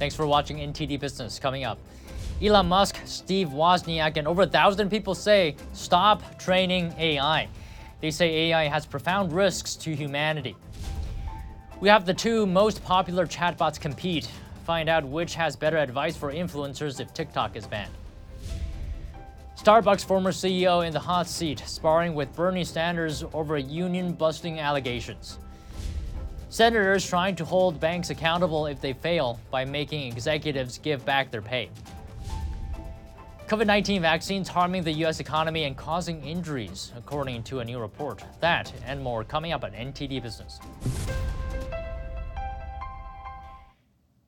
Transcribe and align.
Thanks 0.00 0.14
for 0.14 0.26
watching 0.26 0.56
NTD 0.56 0.98
Business. 0.98 1.38
Coming 1.38 1.64
up, 1.64 1.78
Elon 2.40 2.68
Musk, 2.68 2.96
Steve 3.04 3.48
Wozniak, 3.48 4.16
and 4.16 4.26
over 4.26 4.40
a 4.42 4.46
thousand 4.46 4.88
people 4.88 5.14
say 5.14 5.56
stop 5.74 6.38
training 6.38 6.94
AI. 6.96 7.46
They 8.00 8.10
say 8.10 8.48
AI 8.48 8.66
has 8.68 8.86
profound 8.86 9.30
risks 9.30 9.76
to 9.76 9.94
humanity. 9.94 10.56
We 11.80 11.90
have 11.90 12.06
the 12.06 12.14
two 12.14 12.46
most 12.46 12.82
popular 12.82 13.26
chatbots 13.26 13.78
compete. 13.78 14.30
Find 14.64 14.88
out 14.88 15.04
which 15.04 15.34
has 15.34 15.54
better 15.54 15.76
advice 15.76 16.16
for 16.16 16.32
influencers 16.32 16.98
if 16.98 17.12
TikTok 17.12 17.54
is 17.54 17.66
banned. 17.66 17.92
Starbucks 19.58 20.02
former 20.02 20.32
CEO 20.32 20.86
in 20.86 20.94
the 20.94 20.98
hot 20.98 21.28
seat, 21.28 21.62
sparring 21.66 22.14
with 22.14 22.34
Bernie 22.34 22.64
Sanders 22.64 23.22
over 23.34 23.58
union 23.58 24.14
busting 24.14 24.60
allegations. 24.60 25.36
Senators 26.50 27.08
trying 27.08 27.36
to 27.36 27.44
hold 27.44 27.78
banks 27.78 28.10
accountable 28.10 28.66
if 28.66 28.80
they 28.80 28.92
fail 28.92 29.38
by 29.52 29.64
making 29.64 30.10
executives 30.12 30.78
give 30.78 31.04
back 31.04 31.30
their 31.30 31.40
pay. 31.40 31.70
COVID 33.46 33.66
19 33.66 34.02
vaccines 34.02 34.48
harming 34.48 34.82
the 34.82 34.90
U.S. 35.04 35.20
economy 35.20 35.62
and 35.62 35.76
causing 35.76 36.20
injuries, 36.24 36.92
according 36.96 37.44
to 37.44 37.60
a 37.60 37.64
new 37.64 37.78
report. 37.78 38.24
That 38.40 38.72
and 38.84 39.00
more 39.00 39.22
coming 39.22 39.52
up 39.52 39.62
at 39.62 39.72
NTD 39.74 40.20
Business. 40.20 40.58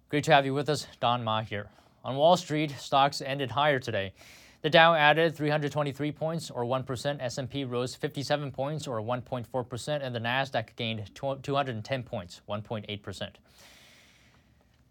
Great 0.09 0.23
to 0.23 0.33
have 0.33 0.47
you 0.47 0.55
with 0.55 0.69
us, 0.69 0.87
Don 1.01 1.25
Ma 1.25 1.43
here. 1.43 1.71
On 2.05 2.15
Wall 2.15 2.37
Street, 2.37 2.73
stocks 2.79 3.21
ended 3.21 3.51
higher 3.51 3.81
today. 3.81 4.13
The 4.63 4.71
Dow 4.71 4.95
added 4.95 5.35
323 5.35 6.13
points 6.13 6.49
or 6.49 6.65
1%, 6.65 7.17
S&P 7.21 7.65
rose 7.65 7.97
57 7.97 8.53
points 8.53 8.87
or 8.87 9.01
1.4%, 9.01 10.01
and 10.01 10.15
the 10.15 10.21
Nasdaq 10.21 10.77
gained 10.77 11.11
210 11.15 12.03
points, 12.05 12.41
1.8%. 12.49 13.31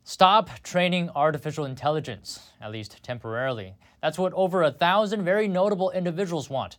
Stop 0.03 0.49
training 0.61 1.09
artificial 1.15 1.63
intelligence, 1.63 2.51
at 2.59 2.71
least 2.71 3.01
temporarily. 3.01 3.75
That's 4.01 4.17
what 4.17 4.33
over 4.33 4.61
a 4.63 4.71
thousand 4.71 5.23
very 5.23 5.47
notable 5.47 5.91
individuals 5.91 6.49
want. 6.49 6.75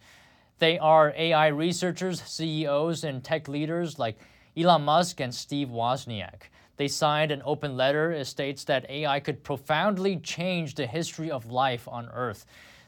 They 0.58 0.78
are 0.78 1.14
AI 1.16 1.46
researchers, 1.46 2.20
CEOs, 2.20 3.04
and 3.04 3.24
tech 3.24 3.48
leaders 3.48 3.98
like 3.98 4.18
Elon 4.54 4.82
Musk 4.82 5.18
and 5.20 5.34
Steve 5.34 5.68
Wozniak. 5.68 6.50
They 6.76 6.88
signed 6.88 7.32
an 7.32 7.40
open 7.46 7.74
letter. 7.74 8.12
It 8.12 8.26
states 8.26 8.64
that 8.64 8.90
AI 8.90 9.18
could 9.20 9.42
profoundly 9.42 10.18
change 10.18 10.74
the 10.74 10.86
history 10.86 11.30
of 11.30 11.46
life 11.46 11.88
on 11.88 12.10
Earth. 12.12 12.44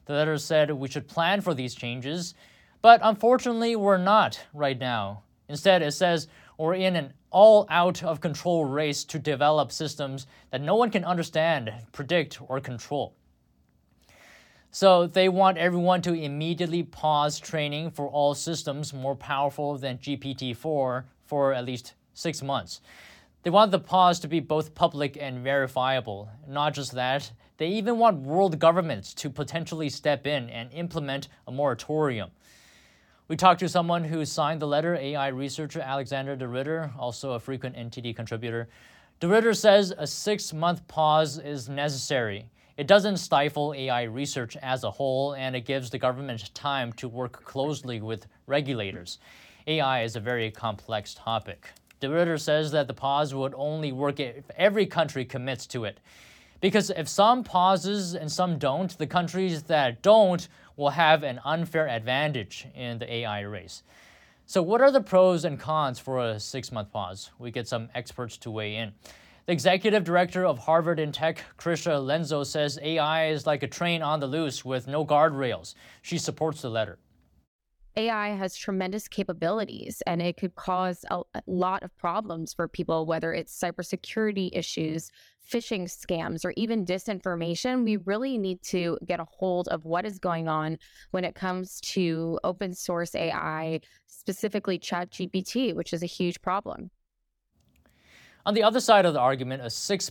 The 0.07 0.13
letter 0.13 0.39
said 0.39 0.71
we 0.71 0.89
should 0.89 1.09
plan 1.09 1.41
for 1.41 1.55
these 1.55 1.75
changes, 1.75 2.35
but 2.83 3.01
unfortunately, 3.03 3.77
we're 3.77 3.97
not 3.97 4.41
right 4.53 4.79
now. 4.79 5.23
Instead, 5.49 5.83
it 5.83 5.93
says 5.93 6.29
we're 6.59 6.75
in 6.75 6.97
an 6.97 7.13
all 7.31 7.67
out 7.69 8.03
of 8.03 8.21
control 8.21 8.65
race 8.65 9.05
to 9.05 9.19
develop 9.19 9.73
systems 9.73 10.27
that 10.51 10.61
no 10.61 10.77
one 10.77 10.91
can 10.91 11.05
understand, 11.05 11.73
predict, 11.93 12.41
or 12.49 12.61
control. 12.61 13.15
So 14.71 15.07
they 15.07 15.29
want 15.29 15.59
everyone 15.59 16.03
to 16.03 16.15
immediately 16.15 16.83
pause 16.83 17.39
training 17.39 17.91
for 17.91 18.09
all 18.09 18.35
systems 18.35 18.93
more 18.93 19.17
powerful 19.17 19.79
than 19.79 19.99
GPT 19.99 20.57
4 20.57 21.05
for 21.27 21.53
at 21.53 21.65
least 21.65 21.95
six 22.13 22.43
months. 22.43 22.81
They 23.45 23.51
want 23.51 23.71
the 23.71 23.79
pause 23.79 24.19
to 24.21 24.29
be 24.29 24.41
both 24.41 24.75
public 24.75 25.17
and 25.21 25.45
verifiable. 25.45 26.29
Not 26.49 26.75
just 26.75 26.93
that, 26.93 27.31
they 27.57 27.69
even 27.69 27.99
want 27.99 28.21
world 28.21 28.59
governments 28.59 29.15
to 29.15 29.31
potentially 29.31 29.89
step 29.89 30.27
in 30.27 30.51
and 30.51 30.73
implement 30.73 31.29
a 31.47 31.53
moratorium. 31.53 32.31
We 33.27 33.37
talked 33.37 33.61
to 33.61 33.69
someone 33.69 34.05
who 34.05 34.25
signed 34.25 34.61
the 34.61 34.67
letter, 34.67 34.97
AI 34.97 35.29
researcher 35.29 35.81
Alexander 35.81 36.37
de 36.37 36.47
Ridder, 36.47 36.93
also 36.99 37.33
a 37.33 37.41
frequent 37.41 37.77
NTD 37.77 38.15
contributor. 38.15 38.69
De 39.21 39.29
Ridder 39.29 39.55
says 39.55 39.95
a 39.97 40.07
six 40.07 40.53
month 40.53 40.87
pause 40.89 41.39
is 41.39 41.69
necessary. 41.69 42.51
It 42.77 42.87
doesn't 42.89 43.19
stifle 43.19 43.73
AI 43.73 44.03
research 44.03 44.57
as 44.57 44.83
a 44.83 44.91
whole, 44.91 45.35
and 45.35 45.55
it 45.55 45.65
gives 45.65 45.91
the 45.91 45.99
government 45.99 46.53
time 46.55 46.93
to 46.95 47.09
work 47.09 47.45
closely 47.45 48.01
with 48.01 48.27
regulators. 48.47 49.19
AI 49.67 50.03
is 50.03 50.17
a 50.17 50.21
very 50.21 50.51
complex 50.51 51.15
topic. 51.15 51.71
De 52.01 52.11
Ridder 52.11 52.37
says 52.37 52.73
that 52.73 52.89
the 52.89 52.93
pause 52.93 53.33
would 53.33 53.55
only 53.57 53.93
work 53.93 54.21
if 54.21 54.51
every 54.57 54.85
country 54.85 55.25
commits 55.25 55.67
to 55.69 55.85
it. 55.85 56.01
Because 56.65 56.89
if 56.89 57.11
some 57.11 57.45
pauses 57.45 58.15
and 58.15 58.33
some 58.33 58.57
don't, 58.57 58.97
the 58.97 59.07
countries 59.07 59.65
that 59.65 60.01
don't 60.01 60.49
will 60.79 60.89
have 60.89 61.23
an 61.23 61.39
unfair 61.45 61.87
advantage 61.87 62.67
in 62.75 62.99
the 62.99 63.17
AI 63.17 63.41
race. 63.43 63.83
So, 64.47 64.63
what 64.63 64.81
are 64.81 64.91
the 64.91 65.03
pros 65.03 65.45
and 65.45 65.61
cons 65.61 65.99
for 65.99 66.27
a 66.27 66.41
six 66.41 66.73
month 66.73 66.91
pause? 66.91 67.31
We 67.39 67.51
get 67.51 67.69
some 67.69 67.91
experts 67.95 68.39
to 68.39 68.51
weigh 68.51 68.77
in. 68.77 68.95
The 69.45 69.53
executive 69.53 70.05
director 70.05 70.47
of 70.47 70.59
Harvard 70.59 70.99
in 70.99 71.13
Tech, 71.13 71.45
Krisha 71.59 72.01
Lenzo, 72.03 72.47
says 72.47 72.79
AI 72.81 73.27
is 73.27 73.47
like 73.47 73.63
a 73.63 73.69
train 73.69 74.01
on 74.01 74.21
the 74.21 74.27
loose 74.27 74.65
with 74.65 74.87
no 74.87 75.05
guardrails. 75.05 75.75
She 76.01 76.17
supports 76.17 76.63
the 76.63 76.71
letter. 76.71 76.97
AI 77.97 78.31
has 78.31 78.57
tremendous 78.57 79.07
capabilities 79.07 80.03
and 80.07 80.21
it 80.21 80.37
could 80.37 80.55
cause 80.57 81.05
a, 81.11 81.23
lot 81.47 81.83
of 81.83 81.97
problems 81.97 82.53
for 82.53 82.67
people, 82.67 83.07
whether 83.07 83.33
it's 83.33 83.59
cybersecurity 83.59 84.51
issues, 84.53 85.11
phishing 85.49 85.85
scams, 85.85 86.45
or 86.45 86.53
even 86.57 86.85
disinformation. 86.85 87.85
We 87.85 87.99
really 87.99 88.39
need 88.39 88.63
to 88.65 88.99
get 89.07 89.21
a 89.21 89.27
hold 89.31 89.69
of 89.69 89.85
what 89.85 90.05
is 90.05 90.19
going 90.19 90.49
on 90.49 90.79
when 91.11 91.25
it 91.25 91.35
comes 91.35 91.81
to 91.83 92.41
open 92.43 92.75
source 92.75 93.15
AI, 93.15 93.81
specifically 94.07 94.79
ChatGPT, 94.79 95.75
which 95.75 95.93
is 95.93 96.03
a 96.03 96.07
huge 96.07 96.41
problem. 96.41 96.91
On 98.47 98.55
the 98.55 98.63
other 98.63 98.81
side 98.81 99.07
of 99.07 99.15
the 99.15 99.21
argument, 99.21 99.63
a 99.63 99.71
six, 99.71 100.11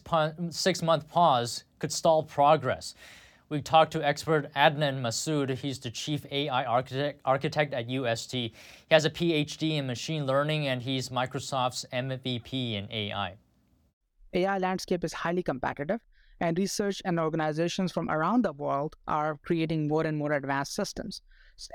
six 0.49 0.81
month 0.81 1.07
pause 1.07 1.65
could 1.79 1.91
stall 1.91 2.23
progress. 2.23 2.95
We 3.53 3.61
talked 3.61 3.91
to 3.91 4.03
expert 4.03 4.51
Adnan 4.55 5.01
Masood. 5.01 5.55
He's 5.55 5.77
the 5.77 5.91
chief 5.91 6.25
AI 6.31 6.63
architect, 6.63 7.21
architect 7.23 7.71
at 7.75 7.87
UST. 7.87 8.31
He 8.31 8.53
has 8.89 9.05
a 9.05 9.11
PhD 9.11 9.77
in 9.77 9.85
machine 9.85 10.25
learning 10.25 10.65
and 10.65 10.81
he's 10.81 11.09
Microsoft's 11.09 11.85
MVP 11.93 12.73
in 12.73 12.91
AI. 12.91 13.35
AI 14.33 14.57
landscape 14.57 15.03
is 15.03 15.13
highly 15.13 15.43
competitive 15.43 15.99
and 16.39 16.57
research 16.57 16.99
and 17.05 17.19
organizations 17.19 17.91
from 17.91 18.09
around 18.09 18.43
the 18.43 18.53
world 18.53 18.95
are 19.07 19.37
creating 19.45 19.87
more 19.87 20.03
and 20.03 20.17
more 20.17 20.31
advanced 20.31 20.73
systems. 20.73 21.21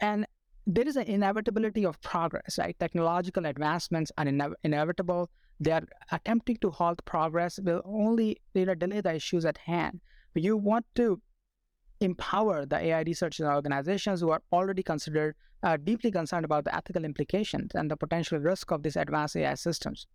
And 0.00 0.27
there 0.67 0.88
is 0.88 0.97
an 0.97 1.06
inevitability 1.06 1.87
of 1.87 2.00
progress, 2.00 2.59
right? 2.59 2.77
Technological 2.81 3.47
advancements 3.47 4.11
are 4.19 4.27
ine- 4.27 4.56
inevitable. 4.65 5.31
They 5.61 5.71
are 5.71 5.87
attempting 6.11 6.56
to 6.56 6.71
halt 6.71 7.05
progress 7.05 7.61
will 7.62 7.83
only 7.84 8.38
you 8.53 8.67
know, 8.67 8.75
delay 8.75 9.00
the 9.00 9.15
issues 9.15 9.44
at 9.44 9.59
hand. 9.59 10.00
But 10.34 10.43
you 10.43 10.56
want 10.56 10.84
to 10.97 11.22
empower 12.00 12.66
the 12.66 12.76
AI 12.76 13.03
researchers 13.03 13.41
and 13.41 13.54
organizations 13.54 14.20
who 14.20 14.31
are 14.31 14.42
already 14.53 14.82
considered 14.82 15.34
uh, 15.62 15.76
deeply 15.76 16.10
concerned 16.10 16.44
about 16.44 16.64
the 16.64 16.75
ethical 16.75 17.04
implications 17.04 17.72
and 17.75 17.91
the 17.91 17.97
potential 17.97 18.38
risk 18.38 18.70
of 18.70 18.82
these 18.82 18.97
advanced 18.97 19.36
AI 19.36 19.54
systems. 19.54 20.06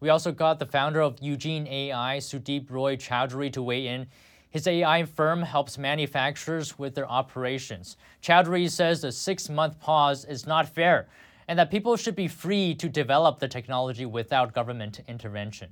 We 0.00 0.08
also 0.08 0.32
got 0.32 0.58
the 0.58 0.66
founder 0.66 1.00
of 1.00 1.18
Eugenie 1.20 1.90
AI, 1.90 2.18
Soudip 2.18 2.70
Roy 2.70 2.96
Chowdhury, 2.96 3.52
to 3.52 3.62
weigh 3.62 3.86
in. 3.86 4.06
His 4.50 4.66
AI 4.66 5.04
firm 5.04 5.42
helps 5.42 5.78
manufacturers 5.78 6.78
with 6.78 6.94
their 6.94 7.08
operations. 7.08 7.96
Chowdhury 8.20 8.68
says 8.70 9.04
a 9.04 9.12
six 9.12 9.48
month 9.48 9.80
pause 9.80 10.24
is 10.24 10.46
not 10.46 10.68
fair 10.68 11.08
and 11.48 11.58
that 11.58 11.70
people 11.70 11.96
should 11.96 12.16
be 12.16 12.28
free 12.28 12.74
to 12.74 12.88
develop 12.88 13.38
the 13.38 13.48
technology 13.48 14.06
without 14.06 14.54
government 14.54 15.00
intervention. 15.08 15.70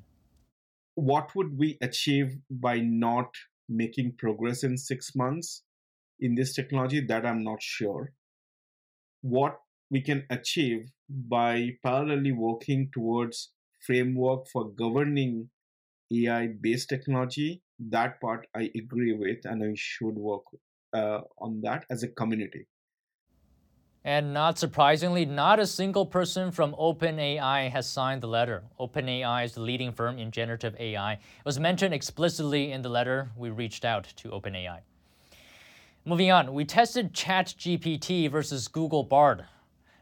What 0.94 1.34
would 1.34 1.56
we 1.56 1.78
achieve 1.80 2.36
by 2.50 2.80
not 2.80 3.34
making 3.70 4.16
progress 4.18 4.64
in 4.64 4.76
six 4.76 5.14
months 5.16 5.62
in 6.20 6.34
this 6.34 6.54
technology 6.54 7.00
that 7.00 7.26
i'm 7.26 7.42
not 7.44 7.62
sure. 7.62 8.12
What 9.22 9.58
we 9.90 10.00
can 10.00 10.26
achieve 10.30 10.90
by 11.08 11.78
parallelly 11.84 12.34
working 12.34 12.90
towards 12.92 13.52
framework 13.86 14.46
for 14.48 14.70
governing 14.70 15.50
ai 16.12 16.48
based 16.60 16.88
technology 16.88 17.62
that 17.78 18.20
part 18.20 18.46
i 18.54 18.70
agree 18.76 19.12
with 19.12 19.38
and 19.44 19.64
I 19.64 19.72
should 19.76 20.16
work 20.16 20.44
uh, 20.92 21.20
on 21.38 21.60
that 21.62 21.86
as 21.90 22.02
a 22.02 22.08
community 22.08 22.66
and 24.04 24.32
not 24.32 24.58
surprisingly, 24.58 25.26
not 25.26 25.60
a 25.60 25.66
single 25.66 26.06
person 26.06 26.50
from 26.50 26.74
OpenAI 26.74 27.70
has 27.70 27.86
signed 27.86 28.22
the 28.22 28.28
letter. 28.28 28.62
OpenAI 28.78 29.44
is 29.44 29.52
the 29.52 29.60
leading 29.60 29.92
firm 29.92 30.18
in 30.18 30.30
generative 30.30 30.74
AI. 30.80 31.12
It 31.12 31.20
was 31.44 31.60
mentioned 31.60 31.92
explicitly 31.92 32.72
in 32.72 32.80
the 32.80 32.88
letter. 32.88 33.30
We 33.36 33.50
reached 33.50 33.84
out 33.84 34.04
to 34.16 34.30
OpenAI. 34.30 34.78
Moving 36.06 36.30
on, 36.30 36.54
we 36.54 36.64
tested 36.64 37.12
ChatGPT 37.12 38.30
versus 38.30 38.68
Google 38.68 39.02
Bard. 39.02 39.44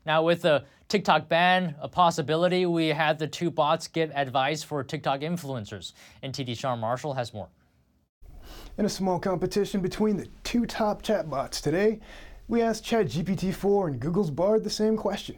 Now, 0.06 0.22
with 0.22 0.42
the 0.42 0.64
TikTok 0.86 1.28
ban 1.28 1.74
a 1.80 1.88
possibility, 1.88 2.66
we 2.66 2.88
had 2.88 3.18
the 3.18 3.26
two 3.26 3.50
bots 3.50 3.88
give 3.88 4.12
advice 4.14 4.62
for 4.62 4.84
TikTok 4.84 5.20
influencers. 5.20 5.92
And 6.22 6.32
NTD 6.32 6.56
Sean 6.56 6.78
Marshall 6.78 7.14
has 7.14 7.34
more. 7.34 7.48
In 8.78 8.84
a 8.84 8.88
small 8.88 9.18
competition 9.18 9.80
between 9.80 10.16
the 10.16 10.28
two 10.44 10.64
top 10.64 11.02
chatbots 11.02 11.60
today, 11.60 11.98
we 12.48 12.62
asked 12.62 12.84
ChatGPT 12.84 13.54
4 13.54 13.88
and 13.88 14.00
Google's 14.00 14.30
Bard 14.30 14.64
the 14.64 14.70
same 14.70 14.96
question. 14.96 15.36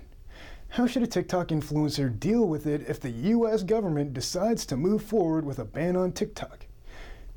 How 0.68 0.86
should 0.86 1.02
a 1.02 1.08
TikTok 1.08 1.48
influencer 1.48 2.16
deal 2.18 2.46
with 2.46 2.68
it 2.68 2.88
if 2.88 3.00
the 3.00 3.10
US 3.10 3.64
government 3.64 4.14
decides 4.14 4.64
to 4.66 4.76
move 4.76 5.02
forward 5.02 5.44
with 5.44 5.58
a 5.58 5.64
ban 5.64 5.96
on 5.96 6.12
TikTok? 6.12 6.66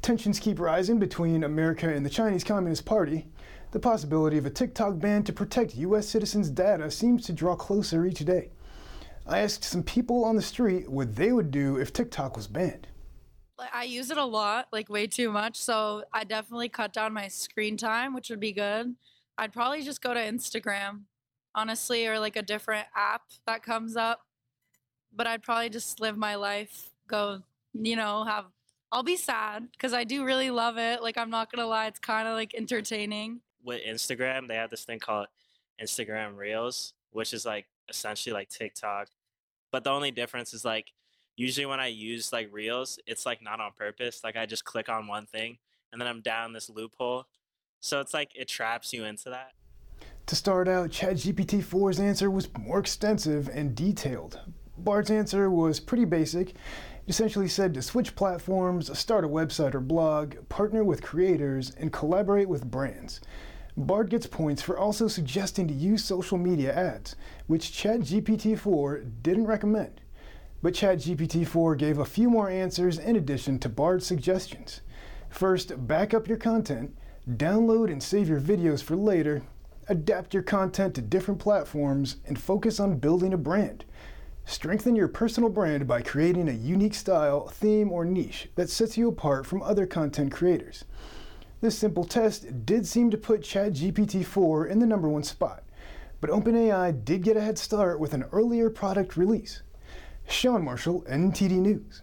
Tensions 0.04 0.40
keep 0.40 0.60
rising 0.60 1.00
between 1.00 1.44
America 1.44 1.90
and 1.90 2.06
the 2.06 2.10
Chinese 2.12 2.44
Communist 2.44 2.86
Party. 2.86 3.26
The 3.72 3.80
possibility 3.80 4.38
of 4.38 4.46
a 4.46 4.52
TikTok 4.52 5.00
ban 5.00 5.24
to 5.24 5.34
protect 5.34 5.76
U.S. 5.76 6.08
citizens' 6.08 6.52
data 6.52 6.92
seems 6.92 7.26
to 7.26 7.34
draw 7.34 7.56
closer 7.56 8.06
each 8.06 8.20
day. 8.20 8.52
I 9.26 9.40
asked 9.40 9.64
some 9.64 9.82
people 9.82 10.24
on 10.24 10.36
the 10.36 10.42
street 10.44 10.88
what 10.88 11.16
they 11.16 11.32
would 11.32 11.50
do 11.50 11.78
if 11.78 11.92
TikTok 11.92 12.36
was 12.38 12.46
banned. 12.46 12.88
I 13.74 13.86
use 13.86 14.12
it 14.12 14.18
a 14.18 14.26
lot, 14.26 14.68
like 14.72 14.90
way 14.90 15.08
too 15.08 15.32
much. 15.32 15.56
So 15.56 16.04
I 16.14 16.26
definitely 16.26 16.70
cut 16.70 16.94
down 16.94 17.14
my 17.14 17.28
screen 17.28 17.78
time, 17.78 18.14
which 18.14 18.30
would 18.30 18.40
be 18.40 18.52
good. 18.52 18.94
I'd 19.38 19.54
probably 19.54 19.82
just 19.82 20.02
go 20.02 20.14
to 20.14 20.20
Instagram, 20.20 21.02
honestly, 21.56 22.08
or 22.08 22.20
like 22.20 22.36
a 22.36 22.42
different 22.42 22.88
app 22.96 23.24
that 23.46 23.64
comes 23.64 23.96
up. 23.96 24.22
But 25.16 25.28
I'd 25.28 25.44
probably 25.44 25.70
just 25.70 26.00
live 26.00 26.18
my 26.18 26.36
life, 26.36 26.92
go, 27.08 27.42
you 27.74 27.96
know, 27.96 28.24
have. 28.24 28.46
I'll 28.92 29.04
be 29.04 29.18
sad 29.18 29.70
because 29.72 29.94
I 29.94 30.04
do 30.04 30.24
really 30.24 30.52
love 30.52 30.78
it. 30.78 31.02
Like, 31.02 31.18
I'm 31.18 31.32
not 31.32 31.52
going 31.52 31.64
to 31.64 31.68
lie, 31.68 31.88
it's 31.88 32.00
kind 32.00 32.28
of 32.28 32.36
like 32.36 32.54
entertaining. 32.54 33.42
With 33.64 33.82
Instagram, 33.84 34.48
they 34.48 34.56
have 34.56 34.70
this 34.70 34.86
thing 34.86 35.00
called 35.00 35.28
Instagram 35.82 36.38
Reels, 36.38 36.94
which 37.12 37.34
is 37.34 37.46
like 37.46 37.66
essentially 37.90 38.34
like 38.34 38.50
TikTok. 38.50 39.08
But 39.72 39.84
the 39.84 39.90
only 39.90 40.12
difference 40.12 40.54
is 40.54 40.64
like 40.64 40.92
usually 41.36 41.66
when 41.66 41.80
I 41.80 41.88
use 41.88 42.32
like 42.32 42.50
Reels, 42.52 43.00
it's 43.08 43.26
like 43.26 43.42
not 43.42 43.60
on 43.60 43.72
purpose. 43.76 44.22
Like 44.24 44.36
I 44.36 44.46
just 44.46 44.66
click 44.66 44.90
on 44.90 45.08
one 45.08 45.26
thing 45.26 45.58
and 45.92 46.00
then 46.00 46.08
I'm 46.08 46.22
down 46.22 46.54
this 46.54 46.70
loophole. 46.70 47.26
So 47.84 48.00
it's 48.00 48.14
like 48.14 48.32
it 48.34 48.48
traps 48.48 48.94
you 48.94 49.04
into 49.04 49.30
that. 49.30 49.52
To 50.28 50.38
start 50.38 50.70
out, 50.70 50.90
ChatGPT 50.90 51.62
4's 51.62 52.00
answer 52.00 52.32
was 52.32 52.48
more 52.58 52.80
extensive 52.80 53.50
and 53.50 53.76
detailed. 53.76 54.40
Bard's 54.78 55.12
answer 55.12 55.52
was 55.52 55.82
pretty 55.82 56.06
basic. 56.06 56.52
It 56.52 56.56
essentially 57.10 57.50
said 57.50 57.74
to 57.74 57.82
switch 57.82 58.16
platforms, 58.16 58.98
start 58.98 59.26
a 59.26 59.28
website 59.28 59.76
or 59.76 59.82
blog, 59.82 60.36
partner 60.48 60.86
with 60.86 61.04
creators, 61.04 61.72
and 61.72 61.92
collaborate 61.92 62.48
with 62.48 62.72
brands. 62.72 63.20
Bard 63.76 64.10
gets 64.10 64.28
points 64.28 64.62
for 64.62 64.78
also 64.78 65.10
suggesting 65.10 65.68
to 65.68 65.74
use 65.74 66.06
social 66.06 66.38
media 66.38 66.74
ads, 66.74 67.18
which 67.48 67.74
ChatGPT 67.74 68.58
4 68.58 69.00
didn't 69.22 69.48
recommend. 69.48 70.00
But 70.62 70.74
ChatGPT 70.74 71.46
4 71.46 71.76
gave 71.76 71.98
a 71.98 72.06
few 72.06 72.30
more 72.30 72.50
answers 72.50 72.98
in 72.98 73.18
addition 73.18 73.60
to 73.60 73.68
Bard's 73.68 74.06
suggestions. 74.06 74.80
First, 75.30 75.86
back 75.86 76.14
up 76.14 76.30
your 76.30 76.38
content, 76.38 76.96
download 77.30 77.92
and 77.92 78.02
save 78.02 78.28
your 78.28 78.42
videos 78.42 78.84
for 78.84 78.96
later, 78.96 79.44
adapt 79.88 80.34
your 80.34 80.44
content 80.44 80.96
to 80.96 81.02
different 81.02 81.40
platforms, 81.40 82.18
and 82.26 82.40
focus 82.40 82.80
on 82.80 82.98
building 82.98 83.34
a 83.34 83.38
brand. 83.38 83.86
Strengthen 84.46 84.96
your 84.96 85.08
personal 85.08 85.50
brand 85.50 85.88
by 85.88 86.02
creating 86.02 86.50
a 86.50 86.54
unique 86.54 86.94
style, 86.94 87.48
theme, 87.48 87.92
or 87.92 88.04
niche 88.04 88.50
that 88.56 88.70
sets 88.70 88.98
you 88.98 89.08
apart 89.08 89.46
from 89.46 89.62
other 89.62 89.86
content 89.86 90.32
creators. 90.32 90.84
This 91.62 91.78
simple 91.78 92.04
test 92.04 92.66
did 92.66 92.86
seem 92.86 93.10
to 93.12 93.18
put 93.18 93.42
ChatGPT 93.42 94.26
4 94.26 94.68
in 94.68 94.80
the 94.80 94.86
number 94.86 95.08
one 95.08 95.24
spot, 95.24 95.64
but 96.20 96.30
OpenAI 96.30 97.06
did 97.06 97.24
get 97.24 97.38
a 97.38 97.42
head 97.42 97.58
start 97.58 98.02
with 98.02 98.14
an 98.14 98.26
earlier 98.34 98.70
product 98.70 99.16
release. 99.16 99.62
Sean 100.28 100.64
Marshall, 100.64 101.04
NTD 101.04 101.52
News. 101.52 102.02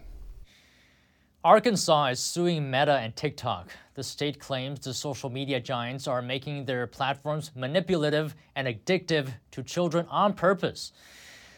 Arkansas 1.43 2.09
is 2.09 2.19
suing 2.19 2.69
Meta 2.69 2.97
and 2.97 3.15
TikTok. 3.15 3.71
The 3.95 4.03
state 4.03 4.37
claims 4.37 4.81
the 4.81 4.93
social 4.93 5.31
media 5.31 5.59
giants 5.59 6.07
are 6.07 6.21
making 6.21 6.65
their 6.65 6.85
platforms 6.85 7.49
manipulative 7.55 8.35
and 8.55 8.67
addictive 8.67 9.29
to 9.49 9.63
children 9.63 10.05
on 10.11 10.35
purpose. 10.35 10.91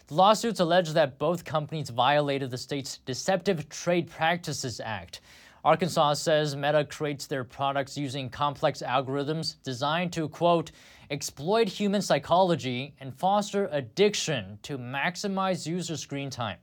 The 0.06 0.14
lawsuits 0.14 0.60
allege 0.60 0.94
that 0.94 1.18
both 1.18 1.44
companies 1.44 1.90
violated 1.90 2.50
the 2.50 2.56
state's 2.56 2.96
Deceptive 3.04 3.68
Trade 3.68 4.08
Practices 4.08 4.80
Act. 4.82 5.20
Arkansas 5.66 6.14
says 6.14 6.56
Meta 6.56 6.86
creates 6.86 7.26
their 7.26 7.44
products 7.44 7.98
using 7.98 8.30
complex 8.30 8.80
algorithms 8.80 9.56
designed 9.64 10.14
to, 10.14 10.30
quote, 10.30 10.70
exploit 11.10 11.68
human 11.68 12.00
psychology 12.00 12.94
and 13.00 13.14
foster 13.14 13.68
addiction 13.70 14.58
to 14.62 14.78
maximize 14.78 15.66
user 15.66 15.98
screen 15.98 16.30
time. 16.30 16.56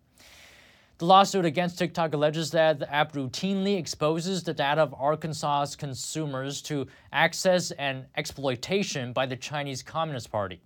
The 1.01 1.07
lawsuit 1.07 1.45
against 1.45 1.79
TikTok 1.79 2.13
alleges 2.13 2.51
that 2.51 2.77
the 2.77 2.93
app 2.93 3.13
routinely 3.13 3.75
exposes 3.75 4.43
the 4.43 4.53
data 4.53 4.81
of 4.83 4.93
Arkansas's 4.93 5.75
consumers 5.75 6.61
to 6.61 6.85
access 7.11 7.71
and 7.71 8.05
exploitation 8.15 9.11
by 9.11 9.25
the 9.25 9.35
Chinese 9.35 9.81
Communist 9.81 10.31
Party. 10.31 10.61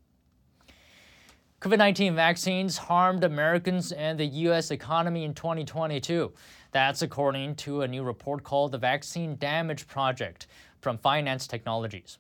COVID 1.61 1.77
19 1.77 2.15
vaccines 2.15 2.77
harmed 2.77 3.23
Americans 3.23 3.93
and 3.93 4.19
the 4.19 4.25
U.S. 4.25 4.71
economy 4.71 5.23
in 5.23 5.33
2022. 5.33 6.33
That's 6.73 7.01
according 7.01 7.55
to 7.55 7.83
a 7.83 7.88
new 7.88 8.03
report 8.03 8.43
called 8.43 8.73
the 8.73 8.77
Vaccine 8.77 9.38
Damage 9.38 9.88
Project 9.88 10.47
from 10.81 10.97
Phinance 10.97 11.47
Technologies. 11.47 12.17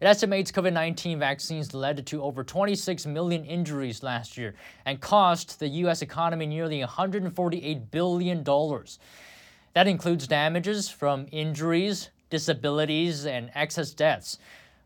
It 0.00 0.06
estimates 0.06 0.50
COVID 0.50 0.72
19 0.72 1.20
vaccines 1.20 1.72
led 1.72 2.04
to 2.06 2.22
over 2.22 2.42
26 2.42 3.06
million 3.06 3.44
injuries 3.44 4.02
last 4.02 4.36
year 4.36 4.54
and 4.84 5.00
cost 5.00 5.60
the 5.60 5.68
U.S. 5.68 6.02
economy 6.02 6.46
nearly 6.46 6.80
$148 6.80 7.90
billion. 7.92 8.42
That 9.72 9.86
includes 9.86 10.26
damages 10.26 10.88
from 10.88 11.26
injuries, 11.30 12.10
disabilities, 12.28 13.24
and 13.24 13.50
excess 13.54 13.92
deaths. 13.92 14.38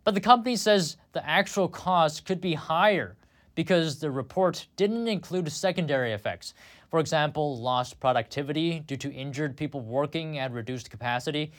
But 0.05 0.15
the 0.15 0.21
company 0.21 0.57
says 0.57 0.99
the 1.13 1.27
actual 1.27 1.69
cost 1.69 2.27
could 2.27 2.41
be 2.41 2.55
higher 2.55 3.17
because 3.55 3.99
the 3.99 4.11
report 4.11 4.67
didn't 4.77 5.09
include 5.09 5.51
secondary 5.51 6.13
effects. 6.13 6.55
For 6.91 7.01
example, 7.01 7.59
lost 7.59 7.99
productivity 7.99 8.81
due 8.81 8.97
to 8.99 9.13
injured 9.13 9.57
people 9.57 9.81
working 9.81 10.39
at 10.39 10.53
reduced 10.53 10.91
capacity. 10.91 11.53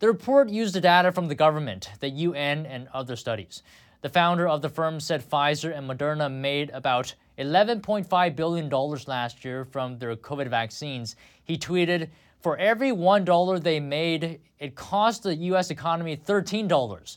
The 0.00 0.08
report 0.08 0.48
used 0.48 0.74
the 0.74 0.80
data 0.80 1.12
from 1.12 1.28
the 1.28 1.34
government, 1.36 1.88
the 2.00 2.10
UN, 2.10 2.66
and 2.66 2.88
other 2.92 3.14
studies. 3.14 3.62
The 4.02 4.08
founder 4.08 4.48
of 4.48 4.60
the 4.60 4.68
firm 4.68 4.98
said 4.98 5.22
Pfizer 5.22 5.74
and 5.74 5.88
Moderna 5.88 6.30
made 6.30 6.70
about 6.70 7.14
$11.5 7.38 8.36
billion 8.36 8.68
last 8.68 9.44
year 9.44 9.64
from 9.64 9.98
their 9.98 10.14
COVID 10.16 10.48
vaccines. 10.48 11.16
He 11.44 11.56
tweeted, 11.56 12.10
For 12.40 12.56
every 12.58 12.90
$1 12.90 13.62
they 13.62 13.80
made, 13.80 14.40
it 14.58 14.74
cost 14.74 15.22
the 15.22 15.36
U.S. 15.36 15.70
economy 15.70 16.16
$13. 16.16 17.16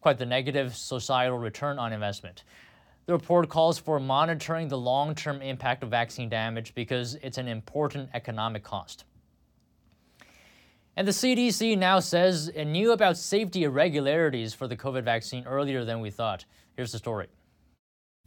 Quite 0.00 0.18
the 0.18 0.26
negative 0.26 0.74
societal 0.74 1.38
return 1.38 1.78
on 1.78 1.92
investment. 1.92 2.44
The 3.04 3.12
report 3.12 3.48
calls 3.48 3.78
for 3.78 4.00
monitoring 4.00 4.68
the 4.68 4.78
long 4.78 5.14
term 5.14 5.42
impact 5.42 5.82
of 5.82 5.90
vaccine 5.90 6.28
damage 6.28 6.74
because 6.74 7.14
it's 7.16 7.38
an 7.38 7.46
important 7.46 8.08
economic 8.14 8.64
cost. 8.64 9.04
And 10.96 11.06
the 11.06 11.12
CDC 11.12 11.76
now 11.76 12.00
says 12.00 12.48
it 12.48 12.64
knew 12.64 12.92
about 12.92 13.18
safety 13.18 13.64
irregularities 13.64 14.54
for 14.54 14.66
the 14.66 14.76
COVID 14.76 15.04
vaccine 15.04 15.44
earlier 15.46 15.84
than 15.84 16.00
we 16.00 16.10
thought. 16.10 16.46
Here's 16.74 16.92
the 16.92 16.98
story. 16.98 17.28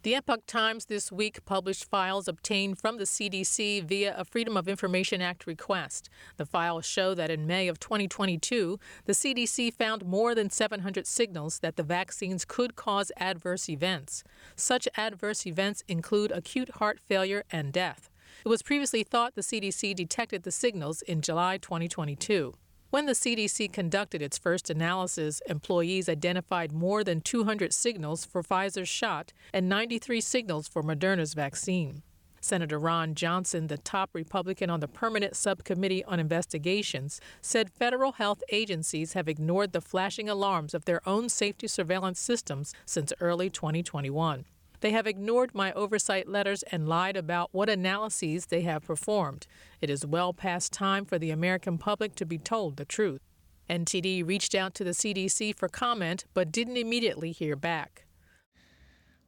The 0.03 0.15
Epoch 0.15 0.45
Times 0.45 0.85
this 0.85 1.11
week 1.11 1.43
published 1.43 1.83
files 1.83 2.29
obtained 2.29 2.77
from 2.77 2.97
the 2.97 3.03
CDC 3.03 3.83
via 3.83 4.15
a 4.15 4.23
Freedom 4.23 4.55
of 4.55 4.69
Information 4.69 5.19
Act 5.21 5.45
request. 5.45 6.09
The 6.37 6.45
files 6.45 6.85
show 6.85 7.13
that 7.15 7.29
in 7.29 7.45
May 7.45 7.67
of 7.67 7.81
2022, 7.81 8.79
the 9.03 9.13
CDC 9.13 9.73
found 9.73 10.05
more 10.05 10.33
than 10.33 10.49
700 10.49 11.05
signals 11.05 11.59
that 11.59 11.75
the 11.75 11.83
vaccines 11.83 12.45
could 12.45 12.77
cause 12.77 13.11
adverse 13.17 13.67
events. 13.67 14.23
Such 14.55 14.87
adverse 14.95 15.45
events 15.45 15.83
include 15.89 16.31
acute 16.31 16.69
heart 16.75 16.99
failure 16.99 17.43
and 17.51 17.73
death. 17.73 18.08
It 18.45 18.47
was 18.47 18.61
previously 18.61 19.03
thought 19.03 19.35
the 19.35 19.41
CDC 19.41 19.93
detected 19.95 20.43
the 20.43 20.51
signals 20.51 21.01
in 21.01 21.21
July 21.21 21.57
2022. 21.57 22.53
When 22.89 23.05
the 23.05 23.11
CDC 23.11 23.71
conducted 23.73 24.21
its 24.21 24.37
first 24.37 24.69
analysis, 24.69 25.41
employees 25.47 26.07
identified 26.07 26.71
more 26.71 27.03
than 27.03 27.19
200 27.19 27.73
signals 27.73 28.25
for 28.25 28.41
Pfizer's 28.41 28.87
shot 28.87 29.33
and 29.53 29.67
93 29.67 30.21
signals 30.21 30.69
for 30.69 30.81
Moderna's 30.81 31.33
vaccine. 31.33 32.01
Senator 32.39 32.79
Ron 32.79 33.13
Johnson, 33.13 33.67
the 33.67 33.77
top 33.77 34.11
Republican 34.13 34.69
on 34.69 34.79
the 34.79 34.87
Permanent 34.87 35.35
Subcommittee 35.35 36.05
on 36.05 36.21
Investigations, 36.21 37.19
said 37.41 37.69
federal 37.69 38.13
health 38.13 38.41
agencies 38.53 39.13
have 39.13 39.27
ignored 39.27 39.73
the 39.73 39.81
flashing 39.81 40.29
alarms 40.29 40.73
of 40.73 40.85
their 40.85 41.07
own 41.07 41.27
safety 41.27 41.67
surveillance 41.67 42.21
systems 42.21 42.73
since 42.85 43.11
early 43.19 43.49
2021. 43.49 44.45
They 44.81 44.91
have 44.91 45.07
ignored 45.07 45.53
my 45.53 45.73
oversight 45.73 46.27
letters 46.27 46.63
and 46.63 46.87
lied 46.87 47.17
about 47.17 47.49
what 47.51 47.69
analyses 47.69 48.45
they 48.45 48.61
have 48.61 48.85
performed. 48.85 49.45
It 49.81 49.89
is 49.89 50.05
well 50.05 50.33
past 50.33 50.71
time 50.71 51.05
for 51.05 51.19
the 51.19 51.31
American 51.31 51.77
public 51.77 52.15
to 52.15 52.25
be 52.25 52.37
told 52.37 52.77
the 52.77 52.85
truth. 52.85 53.21
NTD 53.69 54.25
reached 54.25 54.55
out 54.55 54.73
to 54.75 54.83
the 54.83 54.91
CDC 54.91 55.55
for 55.55 55.67
comment 55.67 56.25
but 56.33 56.51
didn't 56.51 56.77
immediately 56.77 57.31
hear 57.31 57.55
back. 57.55 58.05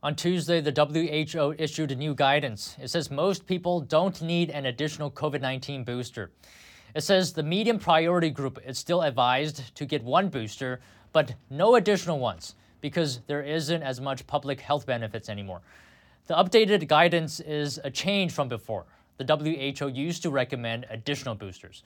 On 0.04 0.16
Tuesday, 0.16 0.62
the 0.62 0.72
WHO 0.72 1.54
issued 1.60 1.96
new 1.96 2.16
guidance. 2.16 2.76
It 2.82 2.88
says 2.88 3.12
most 3.12 3.46
people 3.46 3.82
don't 3.82 4.20
need 4.22 4.50
an 4.50 4.66
additional 4.66 5.12
COVID 5.12 5.42
19 5.42 5.84
booster. 5.84 6.32
It 6.96 7.02
says 7.02 7.34
the 7.34 7.44
medium 7.44 7.78
priority 7.78 8.32
group 8.32 8.58
is 8.66 8.80
still 8.80 9.02
advised 9.02 9.76
to 9.76 9.86
get 9.86 10.04
one 10.04 10.30
booster, 10.30 10.80
but 11.14 11.36
no 11.50 11.76
additional 11.76 12.20
ones 12.20 12.56
because 12.82 13.22
there 13.28 13.42
isn't 13.42 13.84
as 13.84 14.02
much 14.02 14.28
public 14.28 14.60
health 14.60 14.86
benefits 14.86 15.30
anymore. 15.30 15.62
The 16.28 16.34
updated 16.36 16.88
guidance 16.88 17.40
is 17.40 17.80
a 17.84 17.92
change 17.92 18.32
from 18.32 18.48
before. 18.48 18.86
The 19.18 19.26
WHO 19.26 19.88
used 19.88 20.24
to 20.24 20.30
recommend 20.30 20.86
additional 20.90 21.36
boosters. 21.36 21.84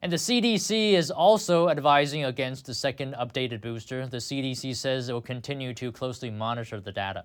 And 0.00 0.10
the 0.10 0.16
CDC 0.16 0.92
is 0.92 1.10
also 1.10 1.68
advising 1.68 2.24
against 2.24 2.66
the 2.66 2.74
second 2.74 3.14
updated 3.14 3.60
booster. 3.60 4.06
The 4.06 4.16
CDC 4.16 4.74
says 4.74 5.08
it 5.08 5.12
will 5.12 5.20
continue 5.20 5.72
to 5.74 5.92
closely 5.92 6.30
monitor 6.30 6.80
the 6.80 6.90
data. 6.90 7.24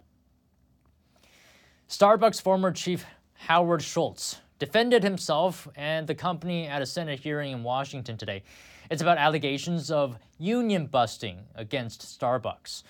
Starbucks 1.89 2.41
former 2.41 2.71
chief 2.71 3.05
Howard 3.33 3.81
Schultz 3.81 4.41
defended 4.59 5.03
himself 5.03 5.67
and 5.75 6.07
the 6.07 6.15
company 6.15 6.67
at 6.67 6.81
a 6.81 6.85
Senate 6.85 7.19
hearing 7.19 7.51
in 7.51 7.63
Washington 7.63 8.17
today. 8.17 8.43
It's 8.89 9.01
about 9.01 9.17
allegations 9.17 9.91
of 9.91 10.17
union 10.39 10.87
busting 10.87 11.43
against 11.55 12.01
Starbucks. 12.01 12.83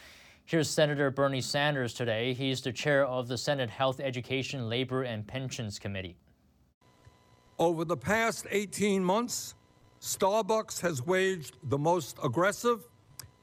Here's 0.46 0.70
Senator 0.70 1.12
Bernie 1.12 1.42
Sanders 1.42 1.94
today. 1.94 2.34
He's 2.34 2.62
the 2.62 2.72
chair 2.72 3.06
of 3.06 3.28
the 3.28 3.38
Senate 3.38 3.70
Health, 3.70 4.00
Education, 4.00 4.70
Labor, 4.70 5.04
and 5.04 5.28
Pensions 5.28 5.78
Committee. 5.78 6.16
Over 7.60 7.84
the 7.84 7.98
past 7.98 8.46
18 8.50 9.04
months, 9.04 9.56
Starbucks 10.00 10.80
has 10.82 11.06
waged 11.06 11.58
the 11.64 11.78
most 11.78 12.18
aggressive 12.24 12.88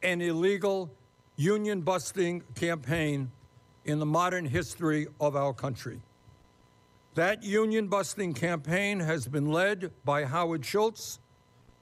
and 0.02 0.22
illegal 0.22 0.90
union 1.36 1.80
busting 1.80 2.42
campaign 2.54 3.30
in 3.84 3.98
the 3.98 4.06
modern 4.06 4.46
history 4.46 5.06
of 5.20 5.36
our 5.36 5.52
country. 5.52 6.00
That 7.14 7.44
union 7.44 7.86
busting 7.86 8.34
campaign 8.34 8.98
has 8.98 9.28
been 9.28 9.52
led 9.52 9.92
by 10.04 10.24
Howard 10.24 10.66
Schultz, 10.66 11.20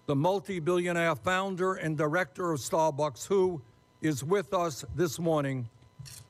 the 0.04 0.14
multi 0.14 0.60
billionaire 0.60 1.16
founder 1.16 1.72
and 1.72 1.96
director 1.96 2.52
of 2.52 2.60
Starbucks, 2.60 3.26
who 3.26 3.62
is 4.02 4.22
with 4.22 4.52
us 4.52 4.84
this 4.94 5.18
morning 5.18 5.70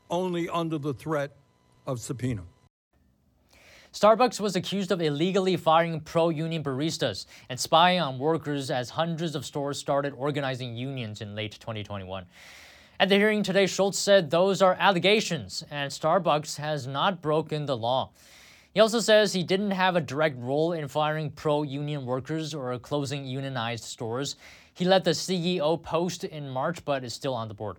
only 0.08 0.48
under 0.48 0.78
the 0.78 0.94
threat 0.94 1.32
of 1.84 1.98
subpoena. 1.98 2.42
Starbucks 3.92 4.38
was 4.38 4.54
accused 4.54 4.92
of 4.92 5.02
illegally 5.02 5.56
firing 5.56 5.98
pro 5.98 6.28
union 6.28 6.62
baristas 6.62 7.26
and 7.48 7.58
spying 7.58 8.00
on 8.00 8.20
workers 8.20 8.70
as 8.70 8.90
hundreds 8.90 9.34
of 9.34 9.44
stores 9.44 9.80
started 9.80 10.14
organizing 10.16 10.76
unions 10.76 11.20
in 11.20 11.34
late 11.34 11.58
2021. 11.58 12.24
At 13.00 13.08
the 13.08 13.16
hearing 13.16 13.42
today, 13.42 13.66
Schultz 13.66 13.98
said 13.98 14.30
those 14.30 14.62
are 14.62 14.76
allegations 14.78 15.64
and 15.72 15.90
Starbucks 15.90 16.58
has 16.58 16.86
not 16.86 17.20
broken 17.20 17.66
the 17.66 17.76
law. 17.76 18.12
He 18.72 18.80
also 18.80 19.00
says 19.00 19.32
he 19.32 19.42
didn't 19.42 19.72
have 19.72 19.96
a 19.96 20.00
direct 20.00 20.38
role 20.38 20.72
in 20.72 20.86
firing 20.88 21.30
pro 21.30 21.62
union 21.62 22.06
workers 22.06 22.54
or 22.54 22.78
closing 22.78 23.26
unionized 23.26 23.84
stores. 23.84 24.36
He 24.72 24.86
let 24.86 25.04
the 25.04 25.10
CEO 25.10 25.82
post 25.82 26.24
in 26.24 26.48
March 26.48 26.82
but 26.84 27.04
is 27.04 27.12
still 27.12 27.34
on 27.34 27.48
the 27.48 27.54
board. 27.54 27.76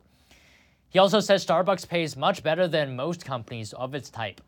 He 0.89 1.00
also 1.00 1.19
says 1.19 1.43
Starbucks 1.43 1.89
pays 1.89 2.15
much 2.15 2.43
better 2.43 2.67
than 2.67 2.95
most 2.95 3.25
companies 3.25 3.73
of 3.73 3.95
its 3.95 4.12
type. 4.12 4.39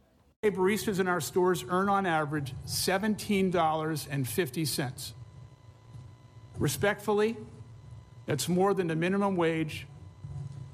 Baristas 0.43 0.99
in 0.99 1.07
our 1.07 1.19
stores 1.19 1.65
earn 1.67 1.89
on 1.89 2.05
average 2.05 2.53
$17.50. 2.67 5.13
Respectfully, 6.59 7.35
that's 8.27 8.47
more 8.47 8.75
than 8.75 8.85
the 8.85 8.95
minimum 8.95 9.35
wage 9.35 9.87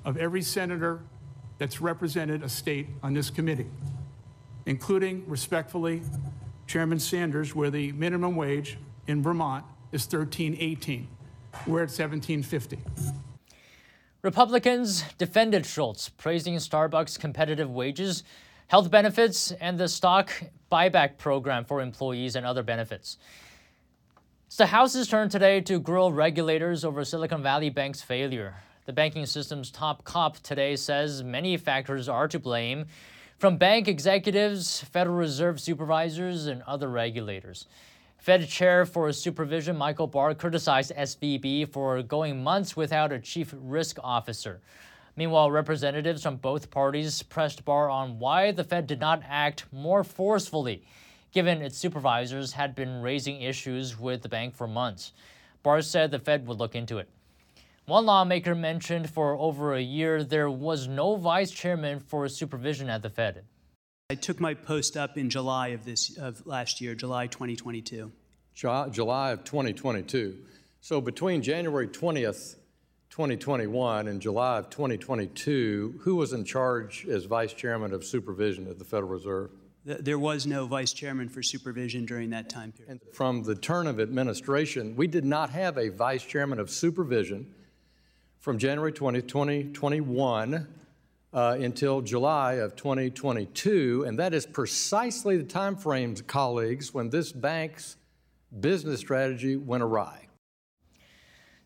of 0.03 0.17
every 0.17 0.41
senator 0.41 0.99
that's 1.57 1.79
represented 1.79 2.43
a 2.43 2.49
state 2.49 2.89
on 3.01 3.13
this 3.13 3.29
committee, 3.29 3.67
including, 4.65 5.23
respectfully, 5.27 6.01
Chairman 6.67 6.99
Sanders, 6.99 7.55
where 7.55 7.69
the 7.69 7.91
minimum 7.93 8.35
wage 8.35 8.77
in 9.07 9.21
Vermont 9.21 9.65
is 9.91 10.05
1318. 10.05 11.07
We're 11.67 11.83
at 11.83 11.89
1750. 11.89 12.79
Republicans 14.21 15.03
defended 15.17 15.65
Schultz, 15.65 16.09
praising 16.09 16.55
Starbucks' 16.55 17.19
competitive 17.19 17.71
wages 17.71 18.23
health 18.71 18.89
benefits, 18.89 19.51
and 19.51 19.77
the 19.77 19.89
stock 19.89 20.31
buyback 20.71 21.17
program 21.17 21.65
for 21.65 21.81
employees 21.81 22.37
and 22.37 22.45
other 22.45 22.63
benefits. 22.63 23.17
It's 24.47 24.55
the 24.55 24.67
House's 24.67 25.09
turn 25.09 25.27
today 25.27 25.59
to 25.59 25.77
grill 25.77 26.13
regulators 26.13 26.85
over 26.85 27.03
Silicon 27.03 27.43
Valley 27.43 27.69
Bank's 27.69 28.01
failure. 28.01 28.55
The 28.85 28.93
banking 28.93 29.25
system's 29.25 29.71
top 29.71 30.05
cop 30.05 30.37
today 30.39 30.77
says 30.77 31.21
many 31.21 31.57
factors 31.57 32.07
are 32.07 32.29
to 32.29 32.39
blame, 32.39 32.85
from 33.41 33.57
bank 33.57 33.87
executives, 33.87 34.81
Federal 34.81 35.15
Reserve 35.15 35.59
supervisors, 35.59 36.45
and 36.45 36.61
other 36.67 36.87
regulators. 36.87 37.65
Fed 38.19 38.47
Chair 38.47 38.85
for 38.85 39.11
Supervision 39.11 39.75
Michael 39.75 40.05
Barr 40.05 40.35
criticized 40.35 40.93
SVB 40.95 41.67
for 41.67 42.03
going 42.03 42.43
months 42.43 42.77
without 42.77 43.11
a 43.11 43.17
chief 43.17 43.51
risk 43.57 43.97
officer. 44.03 44.61
Meanwhile, 45.15 45.49
representatives 45.49 46.21
from 46.21 46.35
both 46.35 46.69
parties 46.69 47.23
pressed 47.23 47.65
Barr 47.65 47.89
on 47.89 48.19
why 48.19 48.51
the 48.51 48.63
Fed 48.63 48.85
did 48.85 48.99
not 48.99 49.23
act 49.27 49.65
more 49.71 50.03
forcefully, 50.03 50.83
given 51.31 51.63
its 51.63 51.79
supervisors 51.79 52.53
had 52.53 52.75
been 52.75 53.01
raising 53.01 53.41
issues 53.41 53.99
with 53.99 54.21
the 54.21 54.29
bank 54.29 54.53
for 54.53 54.67
months. 54.67 55.13
Barr 55.63 55.81
said 55.81 56.11
the 56.11 56.19
Fed 56.19 56.45
would 56.45 56.59
look 56.59 56.75
into 56.75 56.99
it. 56.99 57.09
One 57.85 58.05
lawmaker 58.05 58.55
mentioned 58.55 59.09
for 59.09 59.35
over 59.35 59.73
a 59.73 59.81
year 59.81 60.23
there 60.23 60.49
was 60.49 60.87
no 60.87 61.15
vice 61.15 61.51
chairman 61.51 61.99
for 61.99 62.27
supervision 62.29 62.89
at 62.89 63.01
the 63.01 63.09
Fed. 63.09 63.43
I 64.09 64.15
took 64.15 64.39
my 64.39 64.53
post 64.53 64.95
up 64.95 65.17
in 65.17 65.29
July 65.29 65.69
of 65.69 65.83
this 65.83 66.17
of 66.17 66.45
last 66.45 66.79
year, 66.79 66.95
July 66.95 67.27
2022. 67.27 68.11
July 68.53 69.31
of 69.31 69.43
2022. 69.43 70.37
So 70.79 71.01
between 71.01 71.41
January 71.41 71.87
20th 71.87 72.55
2021 73.09 74.07
and 74.07 74.21
July 74.21 74.59
of 74.59 74.69
2022, 74.69 75.99
who 75.99 76.15
was 76.15 76.31
in 76.31 76.45
charge 76.45 77.05
as 77.07 77.25
vice 77.25 77.51
chairman 77.51 77.93
of 77.93 78.05
supervision 78.05 78.67
at 78.67 78.79
the 78.79 78.85
Federal 78.85 79.11
Reserve? 79.11 79.51
There 79.83 80.19
was 80.19 80.47
no 80.47 80.65
vice 80.65 80.93
chairman 80.93 81.27
for 81.27 81.43
supervision 81.43 82.05
during 82.05 82.29
that 82.29 82.49
time 82.49 82.71
period. 82.71 83.01
And 83.03 83.13
from 83.13 83.43
the 83.43 83.55
turn 83.55 83.87
of 83.87 83.99
administration, 83.99 84.95
we 84.95 85.07
did 85.07 85.25
not 85.25 85.49
have 85.49 85.77
a 85.77 85.89
vice 85.89 86.23
chairman 86.23 86.59
of 86.59 86.69
supervision 86.69 87.53
from 88.41 88.57
January 88.57 88.91
20, 88.91 89.21
2021 89.21 90.67
uh, 91.31 91.57
until 91.59 92.01
July 92.01 92.53
of 92.53 92.75
2022, 92.75 94.03
and 94.07 94.17
that 94.17 94.33
is 94.33 94.47
precisely 94.47 95.37
the 95.37 95.43
time 95.43 95.75
frames, 95.75 96.23
colleagues, 96.23 96.91
when 96.91 97.09
this 97.11 97.31
bank's 97.31 97.97
business 98.59 98.99
strategy 98.99 99.55
went 99.55 99.83
awry. 99.83 100.27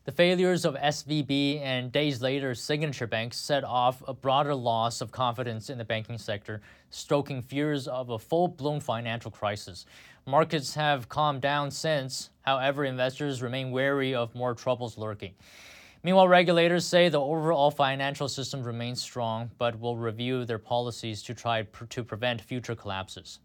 The 0.04 0.12
failures 0.12 0.66
of 0.66 0.74
SVB 0.76 1.62
and 1.62 1.90
days 1.90 2.20
later 2.20 2.54
Signature 2.54 3.08
Bank 3.08 3.32
set 3.32 3.64
off 3.64 4.02
a 4.06 4.12
broader 4.12 4.54
loss 4.54 5.00
of 5.00 5.10
confidence 5.10 5.70
in 5.70 5.78
the 5.78 5.84
banking 5.84 6.18
sector, 6.18 6.60
stoking 6.90 7.40
fears 7.40 7.88
of 7.88 8.10
a 8.10 8.18
full 8.18 8.48
blown 8.48 8.80
financial 8.80 9.30
crisis. 9.30 9.86
Markets 10.26 10.74
have 10.74 11.08
calmed 11.08 11.40
down 11.40 11.70
since, 11.70 12.30
however, 12.42 12.84
investors 12.84 13.42
remain 13.42 13.70
wary 13.70 14.14
of 14.14 14.34
more 14.34 14.54
troubles 14.54 14.98
lurking. 14.98 15.32
Meanwhile, 16.02 16.28
regulators 16.28 16.84
say 16.84 17.08
the 17.08 17.20
overall 17.20 17.70
financial 17.70 18.28
system 18.28 18.62
remains 18.62 19.02
strong, 19.02 19.50
but 19.58 19.80
will 19.80 19.96
review 19.96 20.44
their 20.44 20.58
policies 20.58 21.22
to 21.24 21.34
try 21.34 21.62
pr- 21.62 21.84
to 21.86 22.04
prevent 22.04 22.40
future 22.40 22.74
collapses. 22.74 23.40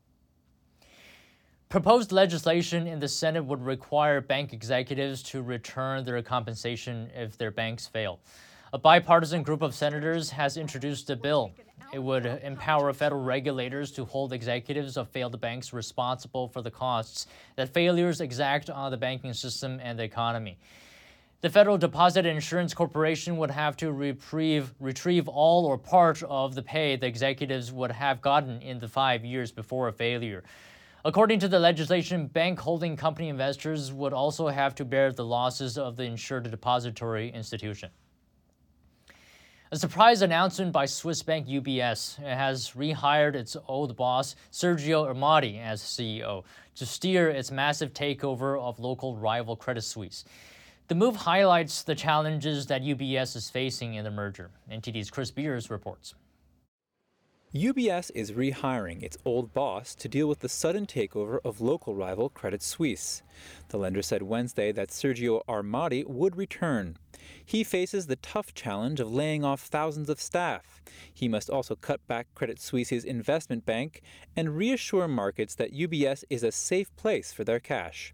Proposed 1.69 2.11
legislation 2.11 2.85
in 2.85 2.99
the 2.99 3.07
Senate 3.07 3.45
would 3.45 3.63
require 3.63 4.19
bank 4.19 4.51
executives 4.51 5.23
to 5.23 5.41
return 5.41 6.03
their 6.03 6.21
compensation 6.21 7.09
if 7.15 7.37
their 7.37 7.49
banks 7.49 7.87
fail. 7.87 8.19
A 8.73 8.77
bipartisan 8.77 9.41
group 9.41 9.61
of 9.61 9.73
senators 9.73 10.29
has 10.31 10.57
introduced 10.57 11.09
a 11.09 11.15
bill. 11.15 11.51
It 11.93 11.99
would 11.99 12.25
empower 12.25 12.91
federal 12.93 13.23
regulators 13.23 13.91
to 13.93 14.05
hold 14.05 14.33
executives 14.33 14.97
of 14.97 15.09
failed 15.09 15.39
banks 15.41 15.73
responsible 15.73 16.47
for 16.47 16.61
the 16.61 16.71
costs 16.71 17.27
that 17.55 17.73
failures 17.73 18.21
exact 18.21 18.69
on 18.69 18.91
the 18.91 18.97
banking 18.97 19.33
system 19.33 19.79
and 19.81 19.97
the 19.97 20.03
economy. 20.03 20.57
The 21.41 21.49
Federal 21.49 21.79
Deposit 21.79 22.27
Insurance 22.27 22.75
Corporation 22.75 23.35
would 23.37 23.49
have 23.49 23.75
to 23.77 23.91
retrieve, 23.91 24.75
retrieve 24.79 25.27
all 25.27 25.65
or 25.65 25.75
part 25.75 26.21
of 26.21 26.53
the 26.53 26.61
pay 26.61 26.95
the 26.95 27.07
executives 27.07 27.71
would 27.71 27.91
have 27.91 28.21
gotten 28.21 28.61
in 28.61 28.77
the 28.77 28.87
five 28.87 29.25
years 29.25 29.51
before 29.51 29.87
a 29.87 29.91
failure. 29.91 30.43
According 31.03 31.39
to 31.39 31.47
the 31.47 31.57
legislation, 31.57 32.27
bank 32.27 32.59
holding 32.59 32.95
company 32.95 33.27
investors 33.27 33.91
would 33.91 34.13
also 34.13 34.49
have 34.49 34.75
to 34.75 34.85
bear 34.85 35.11
the 35.11 35.25
losses 35.25 35.79
of 35.79 35.95
the 35.95 36.03
insured 36.03 36.43
depository 36.43 37.31
institution. 37.31 37.89
A 39.71 39.77
surprise 39.77 40.21
announcement 40.21 40.71
by 40.71 40.85
Swiss 40.85 41.23
bank 41.23 41.47
UBS 41.47 42.17
has 42.17 42.73
rehired 42.77 43.33
its 43.33 43.57
old 43.67 43.95
boss, 43.95 44.35
Sergio 44.51 45.11
Ermotti, 45.11 45.59
as 45.59 45.81
CEO 45.81 46.43
to 46.75 46.85
steer 46.85 47.31
its 47.31 47.49
massive 47.49 47.93
takeover 47.93 48.61
of 48.61 48.79
local 48.79 49.17
rival 49.17 49.55
Credit 49.55 49.81
Suisse. 49.81 50.23
The 50.91 50.95
move 50.95 51.15
highlights 51.15 51.83
the 51.83 51.95
challenges 51.95 52.65
that 52.65 52.81
UBS 52.81 53.37
is 53.37 53.49
facing 53.49 53.93
in 53.93 54.03
the 54.03 54.11
merger. 54.11 54.51
NTD's 54.69 55.09
Chris 55.09 55.31
Beers 55.31 55.69
reports. 55.69 56.15
UBS 57.53 58.11
is 58.15 58.31
rehiring 58.31 59.03
its 59.03 59.17
old 59.25 59.53
boss 59.53 59.93
to 59.95 60.07
deal 60.07 60.25
with 60.29 60.39
the 60.39 60.47
sudden 60.47 60.85
takeover 60.85 61.39
of 61.43 61.59
local 61.59 61.93
rival 61.93 62.29
Credit 62.29 62.63
Suisse. 62.63 63.23
The 63.67 63.77
lender 63.77 64.01
said 64.01 64.23
Wednesday 64.23 64.71
that 64.71 64.87
Sergio 64.87 65.41
Ermotti 65.49 66.07
would 66.07 66.37
return. 66.37 66.95
He 67.43 67.65
faces 67.65 68.07
the 68.07 68.15
tough 68.15 68.53
challenge 68.53 69.01
of 69.01 69.11
laying 69.11 69.43
off 69.43 69.63
thousands 69.63 70.09
of 70.09 70.21
staff. 70.21 70.81
He 71.13 71.27
must 71.27 71.49
also 71.49 71.75
cut 71.75 71.99
back 72.07 72.27
Credit 72.35 72.57
Suisse's 72.57 73.03
investment 73.03 73.65
bank 73.65 74.01
and 74.33 74.55
reassure 74.55 75.09
markets 75.09 75.53
that 75.55 75.73
UBS 75.73 76.23
is 76.29 76.43
a 76.43 76.53
safe 76.53 76.95
place 76.95 77.33
for 77.33 77.43
their 77.43 77.59
cash. 77.59 78.13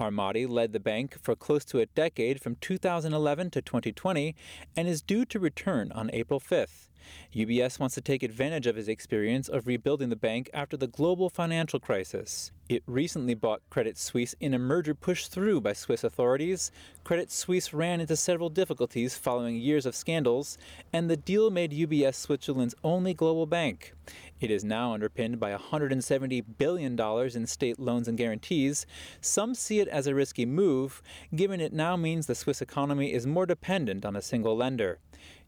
Ermotti 0.00 0.48
led 0.48 0.72
the 0.72 0.80
bank 0.80 1.16
for 1.22 1.36
close 1.36 1.64
to 1.66 1.78
a 1.78 1.86
decade 1.86 2.40
from 2.40 2.56
2011 2.56 3.50
to 3.50 3.62
2020 3.62 4.34
and 4.76 4.88
is 4.88 5.02
due 5.02 5.24
to 5.26 5.38
return 5.38 5.92
on 5.92 6.10
April 6.12 6.40
5th. 6.40 6.88
UBS 7.34 7.78
wants 7.78 7.94
to 7.94 8.00
take 8.00 8.22
advantage 8.22 8.66
of 8.66 8.76
his 8.76 8.88
experience 8.88 9.48
of 9.48 9.66
rebuilding 9.66 10.08
the 10.08 10.16
bank 10.16 10.50
after 10.52 10.76
the 10.76 10.86
global 10.86 11.30
financial 11.30 11.80
crisis. 11.80 12.50
It 12.68 12.82
recently 12.86 13.34
bought 13.34 13.60
Credit 13.70 13.98
Suisse 13.98 14.34
in 14.40 14.54
a 14.54 14.58
merger 14.58 14.94
pushed 14.94 15.30
through 15.30 15.60
by 15.60 15.72
Swiss 15.72 16.04
authorities. 16.04 16.70
Credit 17.04 17.30
Suisse 17.30 17.74
ran 17.74 18.00
into 18.00 18.16
several 18.16 18.48
difficulties 18.48 19.16
following 19.16 19.56
years 19.56 19.84
of 19.84 19.94
scandals, 19.94 20.56
and 20.92 21.10
the 21.10 21.16
deal 21.16 21.50
made 21.50 21.72
UBS 21.72 22.14
Switzerland's 22.14 22.74
only 22.82 23.14
global 23.14 23.46
bank. 23.46 23.92
It 24.42 24.50
is 24.50 24.64
now 24.64 24.92
underpinned 24.92 25.38
by 25.38 25.56
$170 25.56 26.44
billion 26.58 27.00
in 27.00 27.46
state 27.46 27.78
loans 27.78 28.08
and 28.08 28.18
guarantees. 28.18 28.86
Some 29.20 29.54
see 29.54 29.78
it 29.78 29.86
as 29.86 30.08
a 30.08 30.16
risky 30.16 30.44
move, 30.44 31.00
given 31.32 31.60
it 31.60 31.72
now 31.72 31.96
means 31.96 32.26
the 32.26 32.34
Swiss 32.34 32.60
economy 32.60 33.12
is 33.12 33.24
more 33.24 33.46
dependent 33.46 34.04
on 34.04 34.16
a 34.16 34.20
single 34.20 34.56
lender. 34.56 34.98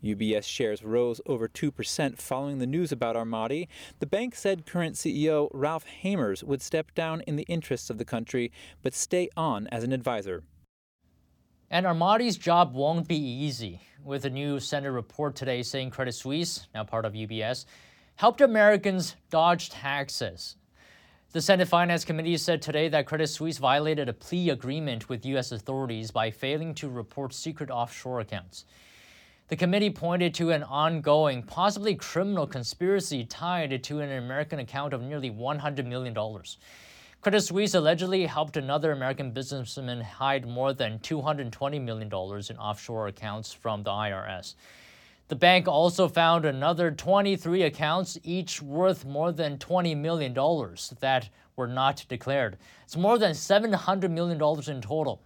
UBS 0.04 0.44
shares 0.44 0.84
rose 0.84 1.20
over 1.26 1.48
2% 1.48 2.18
following 2.18 2.58
the 2.58 2.68
news 2.68 2.92
about 2.92 3.16
Ermotti. 3.16 3.66
The 3.98 4.06
bank 4.06 4.36
said 4.36 4.64
current 4.64 4.94
CEO 4.94 5.48
Ralph 5.52 5.86
Hamers 6.04 6.44
would 6.44 6.62
step 6.62 6.94
down 6.94 7.20
in 7.22 7.34
the 7.34 7.46
interests 7.48 7.90
of 7.90 7.98
the 7.98 8.04
country 8.04 8.52
but 8.80 8.94
stay 8.94 9.28
on 9.36 9.66
as 9.72 9.82
an 9.82 9.92
advisor. 9.92 10.44
And 11.68 11.84
Ermotti's 11.84 12.36
job 12.36 12.74
won't 12.74 13.08
be 13.08 13.18
easy, 13.18 13.80
with 14.04 14.24
a 14.24 14.30
new 14.30 14.60
Senate 14.60 14.92
report 14.92 15.34
today 15.34 15.64
saying 15.64 15.90
Credit 15.90 16.12
Suisse, 16.12 16.68
now 16.72 16.84
part 16.84 17.04
of 17.04 17.14
UBS, 17.14 17.64
helped 18.16 18.40
Americans 18.40 19.16
dodge 19.30 19.70
taxes. 19.70 20.56
The 21.32 21.42
Senate 21.42 21.66
Finance 21.66 22.04
Committee 22.04 22.36
said 22.36 22.62
today 22.62 22.88
that 22.88 23.06
Credit 23.06 23.26
Suisse 23.26 23.58
violated 23.58 24.08
a 24.08 24.12
plea 24.12 24.50
agreement 24.50 25.08
with 25.08 25.26
U.S. 25.26 25.50
authorities 25.50 26.12
by 26.12 26.30
failing 26.30 26.74
to 26.76 26.88
report 26.88 27.34
secret 27.34 27.70
offshore 27.70 28.20
accounts. 28.20 28.66
The 29.48 29.56
committee 29.56 29.90
pointed 29.90 30.32
to 30.34 30.52
an 30.52 30.62
ongoing, 30.62 31.42
possibly 31.42 31.96
criminal 31.96 32.46
conspiracy 32.46 33.24
tied 33.24 33.82
to 33.82 34.00
an 34.00 34.12
American 34.12 34.60
account 34.60 34.94
of 34.94 35.02
nearly 35.02 35.30
$100 35.30 35.84
million. 35.86 36.14
Credit 37.20 37.40
Suisse 37.40 37.74
allegedly 37.74 38.26
helped 38.26 38.56
another 38.56 38.92
American 38.92 39.32
businessman 39.32 40.00
hide 40.00 40.46
more 40.46 40.72
than 40.72 40.98
$220 41.00 41.82
million 41.82 42.08
in 42.08 42.58
offshore 42.58 43.08
accounts 43.08 43.52
from 43.52 43.82
the 43.82 43.90
IRS. 43.90 44.54
The 45.28 45.36
bank 45.36 45.66
also 45.66 46.06
found 46.06 46.44
another 46.44 46.90
23 46.90 47.62
accounts, 47.62 48.18
each 48.22 48.60
worth 48.60 49.06
more 49.06 49.32
than 49.32 49.56
$20 49.56 49.96
million, 49.96 50.34
that 51.00 51.30
were 51.56 51.66
not 51.66 52.04
declared. 52.10 52.58
It's 52.84 52.96
more 52.96 53.16
than 53.16 53.32
$700 53.32 54.10
million 54.10 54.38
in 54.68 54.80
total. 54.82 55.22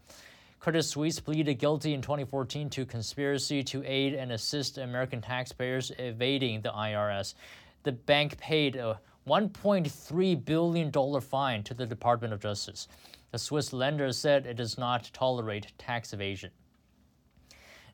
Credit 0.60 0.82
Suisse 0.84 1.18
pleaded 1.18 1.54
guilty 1.54 1.94
in 1.94 2.02
2014 2.02 2.70
to 2.70 2.86
conspiracy 2.86 3.64
to 3.64 3.82
aid 3.84 4.14
and 4.14 4.30
assist 4.30 4.78
American 4.78 5.20
taxpayers 5.20 5.90
evading 5.98 6.60
the 6.60 6.70
IRS. 6.70 7.34
The 7.82 7.92
bank 7.92 8.38
paid 8.38 8.76
a 8.76 9.00
$1.3 9.26 10.44
billion 10.44 11.20
fine 11.20 11.62
to 11.64 11.74
the 11.74 11.86
Department 11.86 12.32
of 12.32 12.40
Justice. 12.40 12.86
The 13.32 13.38
Swiss 13.38 13.72
lender 13.72 14.12
said 14.12 14.46
it 14.46 14.56
does 14.56 14.78
not 14.78 15.10
tolerate 15.12 15.72
tax 15.76 16.12
evasion. 16.12 16.50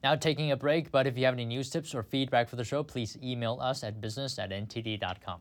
Now 0.05 0.15
taking 0.15 0.53
a 0.53 0.57
break, 0.57 0.91
but 0.91 1.07
if 1.07 1.17
you 1.17 1.25
have 1.25 1.33
any 1.33 1.47
news 1.47 1.71
tips 1.71 1.95
or 1.95 2.03
feedback 2.03 2.51
for 2.51 2.57
the 2.57 2.65
show, 2.65 2.83
please 2.83 3.17
email 3.23 3.57
us 3.59 3.83
at 3.83 4.03
business 4.03 4.39
at 4.39 4.51
ntd.com. 4.51 5.41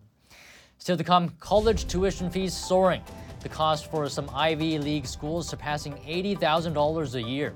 Still 0.78 0.96
to 0.96 1.04
come, 1.04 1.36
college 1.42 1.86
tuition 1.86 2.30
fees 2.30 2.54
soaring. 2.54 3.02
The 3.42 3.50
cost 3.50 3.92
for 3.92 4.08
some 4.08 4.30
Ivy 4.34 4.80
League 4.80 5.06
schools 5.06 5.50
surpassing 5.50 5.96
$80,000 5.96 7.16
a 7.16 7.22
year. 7.22 7.54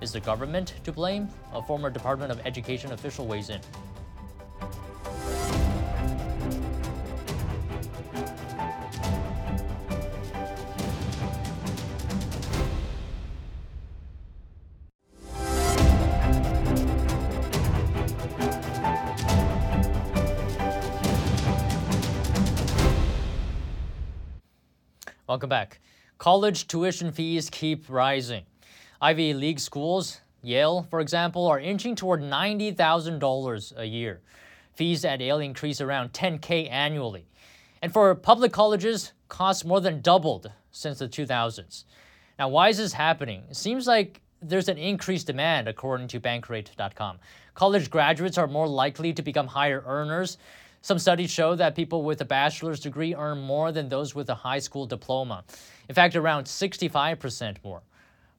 Is 0.00 0.12
the 0.12 0.20
government 0.20 0.74
to 0.84 0.92
blame? 0.92 1.28
A 1.52 1.60
former 1.60 1.90
Department 1.90 2.30
of 2.30 2.38
Education 2.46 2.92
official 2.92 3.26
weighs 3.26 3.50
in. 3.50 3.60
Welcome 25.26 25.48
back. 25.48 25.80
College 26.18 26.68
tuition 26.68 27.10
fees 27.10 27.48
keep 27.48 27.88
rising. 27.88 28.42
Ivy 29.00 29.32
League 29.32 29.58
schools, 29.58 30.20
Yale, 30.42 30.86
for 30.90 31.00
example, 31.00 31.46
are 31.46 31.58
inching 31.58 31.96
toward 31.96 32.20
$90,000 32.20 33.78
a 33.78 33.86
year. 33.86 34.20
Fees 34.74 35.02
at 35.02 35.20
Yale 35.20 35.40
increase 35.40 35.80
around 35.80 36.12
10K 36.12 36.70
annually. 36.70 37.26
And 37.80 37.90
for 37.90 38.14
public 38.14 38.52
colleges, 38.52 39.14
costs 39.28 39.64
more 39.64 39.80
than 39.80 40.02
doubled 40.02 40.52
since 40.72 40.98
the 40.98 41.08
2000s. 41.08 41.84
Now, 42.38 42.50
why 42.50 42.68
is 42.68 42.76
this 42.76 42.92
happening? 42.92 43.44
It 43.48 43.56
seems 43.56 43.86
like 43.86 44.20
there's 44.42 44.68
an 44.68 44.76
increased 44.76 45.26
demand, 45.26 45.68
according 45.68 46.08
to 46.08 46.20
Bankrate.com. 46.20 47.18
College 47.54 47.88
graduates 47.88 48.36
are 48.36 48.46
more 48.46 48.68
likely 48.68 49.14
to 49.14 49.22
become 49.22 49.46
higher 49.46 49.82
earners, 49.86 50.36
some 50.84 50.98
studies 50.98 51.30
show 51.30 51.54
that 51.54 51.74
people 51.74 52.02
with 52.02 52.20
a 52.20 52.26
bachelor's 52.26 52.78
degree 52.78 53.14
earn 53.14 53.40
more 53.40 53.72
than 53.72 53.88
those 53.88 54.14
with 54.14 54.28
a 54.28 54.34
high 54.34 54.58
school 54.58 54.84
diploma. 54.84 55.42
In 55.88 55.94
fact, 55.94 56.14
around 56.14 56.44
65% 56.44 57.56
more. 57.64 57.80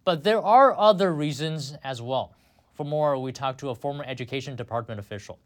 But 0.03 0.23
there 0.23 0.39
are 0.39 0.77
other 0.77 1.11
reasons 1.11 1.73
as 1.83 2.03
well. 2.03 2.35
For 2.75 2.83
more, 2.83 3.17
we 3.17 3.31
talked 3.31 3.61
to 3.61 3.69
a 3.69 3.75
former 3.75 4.03
Education 4.05 4.55
Department 4.55 4.99
official. 4.99 5.39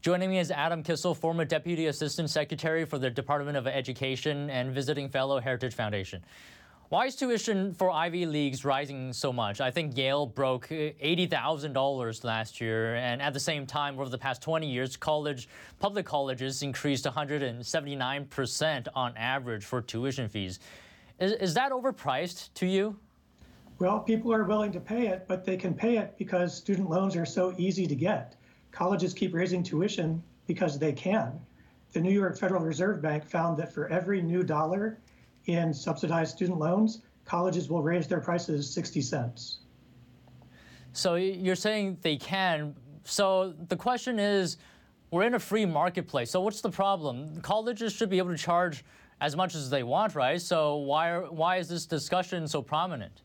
Joining 0.00 0.30
me 0.30 0.38
is 0.38 0.50
Adam 0.50 0.82
Kissel, 0.82 1.14
former 1.14 1.44
Deputy 1.44 1.88
Assistant 1.88 2.30
Secretary 2.30 2.86
for 2.86 2.96
the 2.96 3.10
Department 3.10 3.58
of 3.58 3.66
Education 3.66 4.48
and 4.48 4.72
visiting 4.72 5.10
fellow 5.10 5.40
Heritage 5.40 5.74
Foundation. 5.74 6.24
Why 6.94 7.06
is 7.06 7.16
tuition 7.16 7.74
for 7.74 7.90
Ivy 7.90 8.24
Leagues 8.24 8.64
rising 8.64 9.12
so 9.12 9.32
much? 9.32 9.60
I 9.60 9.72
think 9.72 9.96
Yale 9.98 10.26
broke 10.26 10.70
uh, 10.70 10.94
$80,000 11.02 12.22
last 12.22 12.60
year, 12.60 12.94
and 12.94 13.20
at 13.20 13.34
the 13.34 13.40
same 13.40 13.66
time, 13.66 13.98
over 13.98 14.08
the 14.08 14.16
past 14.16 14.40
20 14.42 14.70
years, 14.70 14.96
college, 14.96 15.48
public 15.80 16.06
colleges 16.06 16.62
increased 16.62 17.04
179% 17.04 18.86
on 18.94 19.16
average 19.16 19.64
for 19.64 19.82
tuition 19.82 20.28
fees. 20.28 20.60
Is, 21.18 21.32
is 21.32 21.54
that 21.54 21.72
overpriced 21.72 22.54
to 22.54 22.66
you? 22.66 22.96
Well, 23.80 23.98
people 23.98 24.32
are 24.32 24.44
willing 24.44 24.70
to 24.70 24.78
pay 24.78 25.08
it, 25.08 25.24
but 25.26 25.44
they 25.44 25.56
can 25.56 25.74
pay 25.74 25.98
it 25.98 26.16
because 26.16 26.56
student 26.56 26.88
loans 26.88 27.16
are 27.16 27.26
so 27.26 27.54
easy 27.58 27.88
to 27.88 27.96
get. 27.96 28.36
Colleges 28.70 29.12
keep 29.12 29.34
raising 29.34 29.64
tuition 29.64 30.22
because 30.46 30.78
they 30.78 30.92
can. 30.92 31.40
The 31.92 32.00
New 32.00 32.12
York 32.12 32.38
Federal 32.38 32.62
Reserve 32.62 33.02
Bank 33.02 33.24
found 33.24 33.56
that 33.56 33.74
for 33.74 33.88
every 33.88 34.22
new 34.22 34.44
dollar 34.44 35.00
in 35.46 35.72
subsidized 35.72 36.34
student 36.34 36.58
loans, 36.58 37.02
colleges 37.24 37.68
will 37.68 37.82
raise 37.82 38.06
their 38.06 38.20
prices 38.20 38.72
60 38.72 39.00
cents. 39.00 39.58
So 40.92 41.16
you're 41.16 41.56
saying 41.56 41.98
they 42.02 42.16
can. 42.16 42.74
So 43.04 43.54
the 43.68 43.76
question 43.76 44.18
is 44.18 44.58
we're 45.10 45.24
in 45.24 45.34
a 45.34 45.38
free 45.38 45.66
marketplace. 45.66 46.30
So 46.30 46.40
what's 46.40 46.60
the 46.60 46.70
problem? 46.70 47.40
Colleges 47.40 47.92
should 47.92 48.10
be 48.10 48.18
able 48.18 48.30
to 48.30 48.38
charge 48.38 48.84
as 49.20 49.36
much 49.36 49.54
as 49.54 49.70
they 49.70 49.82
want, 49.82 50.14
right? 50.14 50.40
So 50.40 50.76
why, 50.76 51.10
are, 51.10 51.30
why 51.30 51.56
is 51.56 51.68
this 51.68 51.86
discussion 51.86 52.46
so 52.48 52.62
prominent? 52.62 53.22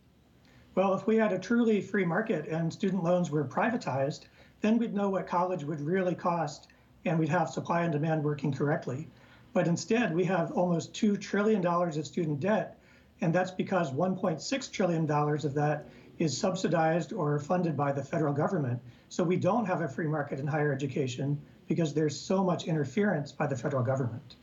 Well, 0.75 0.93
if 0.93 1.07
we 1.07 1.15
had 1.15 1.33
a 1.33 1.39
truly 1.39 1.81
free 1.81 2.05
market 2.05 2.47
and 2.47 2.71
student 2.71 3.03
loans 3.03 3.31
were 3.31 3.43
privatized, 3.43 4.25
then 4.61 4.77
we'd 4.77 4.93
know 4.93 5.09
what 5.09 5.27
college 5.27 5.63
would 5.63 5.81
really 5.81 6.15
cost 6.15 6.67
and 7.05 7.17
we'd 7.17 7.29
have 7.29 7.49
supply 7.49 7.83
and 7.83 7.91
demand 7.91 8.23
working 8.23 8.53
correctly. 8.53 9.07
But 9.53 9.67
instead, 9.67 10.13
we 10.13 10.23
have 10.25 10.51
almost 10.51 10.93
$2 10.93 11.19
trillion 11.19 11.65
of 11.65 12.05
student 12.05 12.39
debt, 12.39 12.77
and 13.21 13.33
that's 13.33 13.51
because 13.51 13.91
$1.6 13.91 14.71
trillion 14.71 15.09
of 15.09 15.53
that 15.53 15.89
is 16.19 16.37
subsidized 16.37 17.13
or 17.13 17.39
funded 17.39 17.75
by 17.75 17.91
the 17.91 18.03
federal 18.03 18.33
government. 18.33 18.79
So 19.07 19.23
we 19.23 19.37
don't 19.37 19.65
have 19.65 19.81
a 19.81 19.87
free 19.87 20.07
market 20.07 20.39
in 20.39 20.45
higher 20.45 20.71
education 20.71 21.39
because 21.67 21.93
there's 21.93 22.19
so 22.19 22.43
much 22.43 22.65
interference 22.65 23.31
by 23.31 23.47
the 23.47 23.55
federal 23.55 23.83
government. 23.83 24.35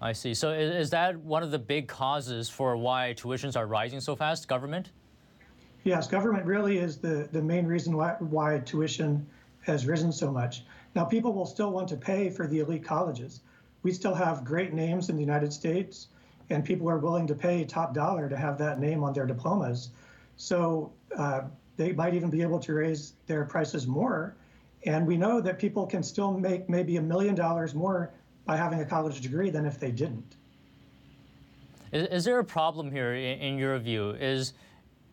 I 0.00 0.12
see. 0.12 0.34
So 0.34 0.52
is 0.52 0.90
that 0.90 1.18
one 1.18 1.42
of 1.42 1.50
the 1.50 1.58
big 1.58 1.88
causes 1.88 2.48
for 2.48 2.76
why 2.76 3.14
tuitions 3.16 3.56
are 3.56 3.66
rising 3.66 4.00
so 4.00 4.14
fast, 4.14 4.46
government? 4.46 4.92
Yes, 5.84 6.06
government 6.06 6.44
really 6.44 6.78
is 6.78 6.98
the, 6.98 7.28
the 7.32 7.42
main 7.42 7.66
reason 7.66 7.96
why, 7.96 8.14
why 8.20 8.58
tuition 8.60 9.26
has 9.62 9.86
risen 9.86 10.12
so 10.12 10.30
much. 10.30 10.64
Now, 10.94 11.04
people 11.04 11.32
will 11.32 11.46
still 11.46 11.72
want 11.72 11.88
to 11.88 11.96
pay 11.96 12.30
for 12.30 12.46
the 12.46 12.60
elite 12.60 12.84
colleges. 12.84 13.40
We 13.88 13.94
still 13.94 14.14
have 14.14 14.44
great 14.44 14.74
names 14.74 15.08
in 15.08 15.16
the 15.16 15.22
United 15.22 15.50
States, 15.50 16.08
and 16.50 16.62
people 16.62 16.90
are 16.90 16.98
willing 16.98 17.26
to 17.26 17.34
pay 17.34 17.64
top 17.64 17.94
dollar 17.94 18.28
to 18.28 18.36
have 18.36 18.58
that 18.58 18.78
name 18.78 19.02
on 19.02 19.14
their 19.14 19.24
diplomas. 19.24 19.88
So 20.36 20.92
uh, 21.16 21.44
they 21.78 21.92
might 21.92 22.12
even 22.12 22.28
be 22.28 22.42
able 22.42 22.58
to 22.58 22.74
raise 22.74 23.14
their 23.26 23.46
prices 23.46 23.86
more. 23.86 24.36
And 24.84 25.06
we 25.06 25.16
know 25.16 25.40
that 25.40 25.58
people 25.58 25.86
can 25.86 26.02
still 26.02 26.32
make 26.32 26.68
maybe 26.68 26.98
a 26.98 27.00
million 27.00 27.34
dollars 27.34 27.74
more 27.74 28.10
by 28.44 28.58
having 28.58 28.80
a 28.80 28.84
college 28.84 29.22
degree 29.22 29.48
than 29.48 29.64
if 29.64 29.80
they 29.80 29.90
didn't. 29.90 30.36
Is, 31.90 32.08
is 32.08 32.24
there 32.26 32.40
a 32.40 32.44
problem 32.44 32.90
here 32.90 33.14
in, 33.14 33.38
in, 33.38 33.56
your 33.56 33.78
view? 33.78 34.10
Is 34.10 34.52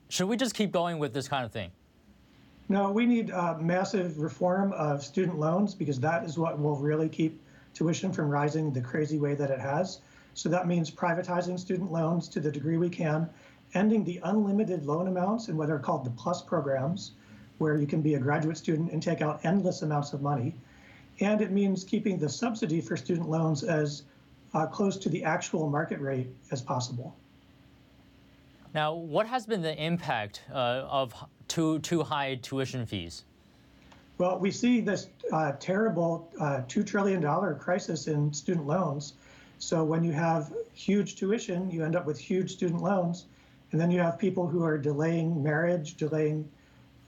should 0.10 0.28
we 0.28 0.36
just 0.36 0.54
keep 0.54 0.74
going 0.74 1.00
with 1.00 1.14
this 1.14 1.30
kind 1.30 1.46
of 1.46 1.54
thing? 1.54 1.72
No, 2.68 2.92
we 2.92 3.06
need 3.06 3.32
uh, 3.32 3.56
massive 3.58 4.20
reform 4.20 4.74
of 4.74 5.02
student 5.02 5.40
loans 5.40 5.74
because 5.74 5.98
that 6.02 6.26
is 6.26 6.38
what 6.38 6.60
will 6.60 6.76
really 6.76 7.08
keep 7.08 7.40
tuition 7.76 8.12
from 8.12 8.30
rising 8.30 8.74
the 8.74 8.82
crazy 8.82 9.20
way 9.20 9.36
that 9.36 9.52
it 9.52 9.60
has. 9.60 10.00
So 10.34 10.50
that 10.50 10.68
means 10.68 10.90
privatizing 10.90 11.60
student 11.60 11.92
loans 11.92 12.28
to 12.30 12.40
the 12.40 12.52
degree 12.52 12.78
we 12.78 12.90
can, 12.90 13.30
ending 13.76 14.04
the 14.04 14.20
unlimited 14.24 14.86
loan 14.86 15.08
amounts 15.08 15.50
in 15.50 15.58
what 15.58 15.70
are 15.70 15.78
called 15.78 16.06
the 16.06 16.10
PLUS 16.12 16.42
programs, 16.42 17.12
where 17.60 17.78
you 17.78 17.86
can 17.86 18.02
be 18.02 18.16
a 18.16 18.20
graduate 18.20 18.58
student 18.58 18.92
and 18.92 19.04
take 19.04 19.22
out 19.22 19.40
endless 19.44 19.82
amounts 19.82 20.14
of 20.14 20.22
money. 20.22 20.56
And 21.20 21.42
it 21.42 21.52
means 21.52 21.84
keeping 21.84 22.18
the 22.18 22.30
subsidy 22.30 22.82
for 22.82 22.98
student 22.98 23.30
loans 23.30 23.64
as 23.64 24.04
uh, 24.54 24.66
close 24.66 24.98
to 24.98 25.10
the 25.10 25.24
actual 25.24 25.70
market 25.70 26.00
rate 26.00 26.28
as 26.52 26.62
possible. 26.62 27.16
Now, 28.74 28.94
what 28.94 29.28
has 29.28 29.46
been 29.46 29.62
the 29.62 29.82
impact 29.82 30.42
uh, 30.52 30.86
of 30.90 31.14
too, 31.48 31.80
too 31.80 32.04
high 32.04 32.36
tuition 32.36 32.86
fees? 32.86 33.24
Well, 34.17 34.39
we 34.39 34.51
see 34.51 34.80
this 34.80 35.08
uh, 35.32 35.54
terrible 35.60 36.32
uh, 36.39 36.62
$2 36.67 36.86
trillion 36.86 37.21
crisis 37.60 38.08
in 38.08 38.32
student 38.34 38.65
loans. 38.65 39.13
So 39.60 39.84
when 39.84 40.04
you 40.04 40.13
have 40.13 40.54
huge 40.73 41.15
tuition, 41.15 41.69
you 41.69 41.84
end 41.84 41.95
up 41.95 42.06
with 42.06 42.17
huge 42.17 42.51
student 42.51 42.82
loans. 42.82 43.25
And 43.71 43.82
then 43.82 43.91
you 43.91 43.99
have 43.99 44.17
people 44.17 44.47
who 44.47 44.63
are 44.63 44.78
delaying 44.78 45.43
marriage, 45.43 45.95
delaying 45.95 46.49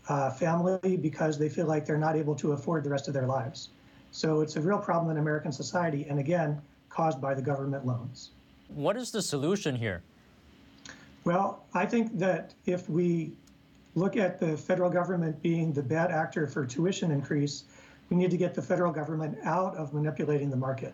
uh, 0.09 0.31
family 0.31 0.97
because 0.97 1.37
they 1.37 1.49
feel 1.49 1.65
like 1.65 1.85
they're 1.85 1.97
not 1.97 2.15
able 2.15 2.35
to 2.35 2.53
afford 2.53 2.83
the 2.83 2.89
rest 2.89 3.07
of 3.07 3.13
their 3.13 3.27
lives. 3.27 3.69
So 4.11 4.41
it's 4.41 4.55
a 4.55 4.61
real 4.61 4.79
problem 4.79 5.11
in 5.11 5.17
American 5.17 5.51
society, 5.51 6.05
and 6.09 6.19
again, 6.19 6.61
caused 6.89 7.21
by 7.21 7.33
the 7.33 7.41
government 7.41 7.85
loans. 7.85 8.31
What 8.69 8.97
is 8.97 9.11
the 9.11 9.21
solution 9.21 9.75
here? 9.75 10.01
Well, 11.23 11.65
I 11.73 11.85
think 11.85 12.17
that 12.19 12.53
if 12.65 12.89
we 12.89 13.33
look 13.97 14.15
at 14.15 14.39
the 14.39 14.55
federal 14.55 14.91
government 14.91 15.41
being 15.41 15.73
the 15.73 15.81
bad 15.81 16.11
actor 16.11 16.45
for 16.45 16.65
tuition 16.65 17.09
increase, 17.09 17.63
we 18.09 18.15
need 18.15 18.29
to 18.29 18.37
get 18.37 18.53
the 18.53 18.61
federal 18.61 18.91
government 18.91 19.37
out 19.43 19.75
of 19.75 19.93
manipulating 19.93 20.49
the 20.51 20.55
market. 20.55 20.93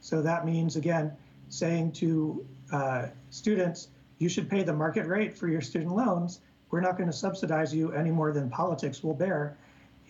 So 0.00 0.22
that 0.22 0.46
means, 0.46 0.76
again, 0.76 1.12
saying 1.48 1.92
to 1.92 2.46
uh, 2.72 3.06
students, 3.30 3.88
you 4.18 4.28
should 4.28 4.48
pay 4.48 4.62
the 4.62 4.72
market 4.72 5.06
rate 5.06 5.36
for 5.36 5.48
your 5.48 5.60
student 5.60 5.96
loans. 5.96 6.40
We're 6.70 6.80
not 6.80 6.96
going 6.96 7.08
to 7.08 7.16
subsidize 7.16 7.74
you 7.74 7.92
any 7.92 8.12
more 8.12 8.32
than 8.32 8.48
politics 8.48 9.02
will 9.02 9.14
bear. 9.14 9.56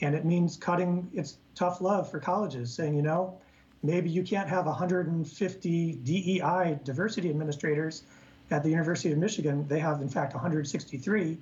And 0.02 0.14
it 0.14 0.24
means 0.24 0.56
cutting 0.56 1.10
its 1.14 1.38
tough 1.54 1.80
love 1.80 2.10
for 2.10 2.20
colleges, 2.20 2.72
saying, 2.74 2.94
you 2.94 3.02
know, 3.02 3.38
maybe 3.82 4.10
you 4.10 4.22
can't 4.22 4.48
have 4.48 4.66
150 4.66 5.92
DEI 6.04 6.78
diversity 6.84 7.30
administrators 7.30 8.02
at 8.50 8.62
the 8.62 8.68
University 8.68 9.12
of 9.12 9.18
Michigan. 9.18 9.66
They 9.66 9.78
have, 9.78 10.02
in 10.02 10.08
fact, 10.08 10.34
163. 10.34 11.38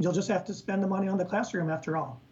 You'll 0.00 0.14
just 0.14 0.28
have 0.28 0.46
to 0.46 0.54
spend 0.54 0.82
the 0.82 0.86
money 0.86 1.08
on 1.08 1.18
the 1.18 1.26
classroom 1.26 1.68
after 1.68 1.94
all. 1.94 2.22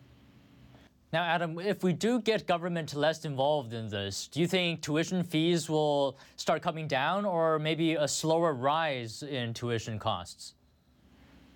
Now, 1.12 1.22
Adam, 1.22 1.58
if 1.58 1.84
we 1.84 1.92
do 1.92 2.18
get 2.20 2.46
government 2.46 2.94
less 2.94 3.26
involved 3.26 3.74
in 3.74 3.88
this, 3.88 4.26
do 4.26 4.40
you 4.40 4.46
think 4.46 4.80
tuition 4.80 5.22
fees 5.22 5.68
will 5.68 6.18
start 6.36 6.62
coming 6.62 6.88
down 6.88 7.26
or 7.26 7.58
maybe 7.58 7.94
a 7.94 8.08
slower 8.08 8.54
rise 8.54 9.22
in 9.22 9.52
tuition 9.52 9.98
costs? 9.98 10.54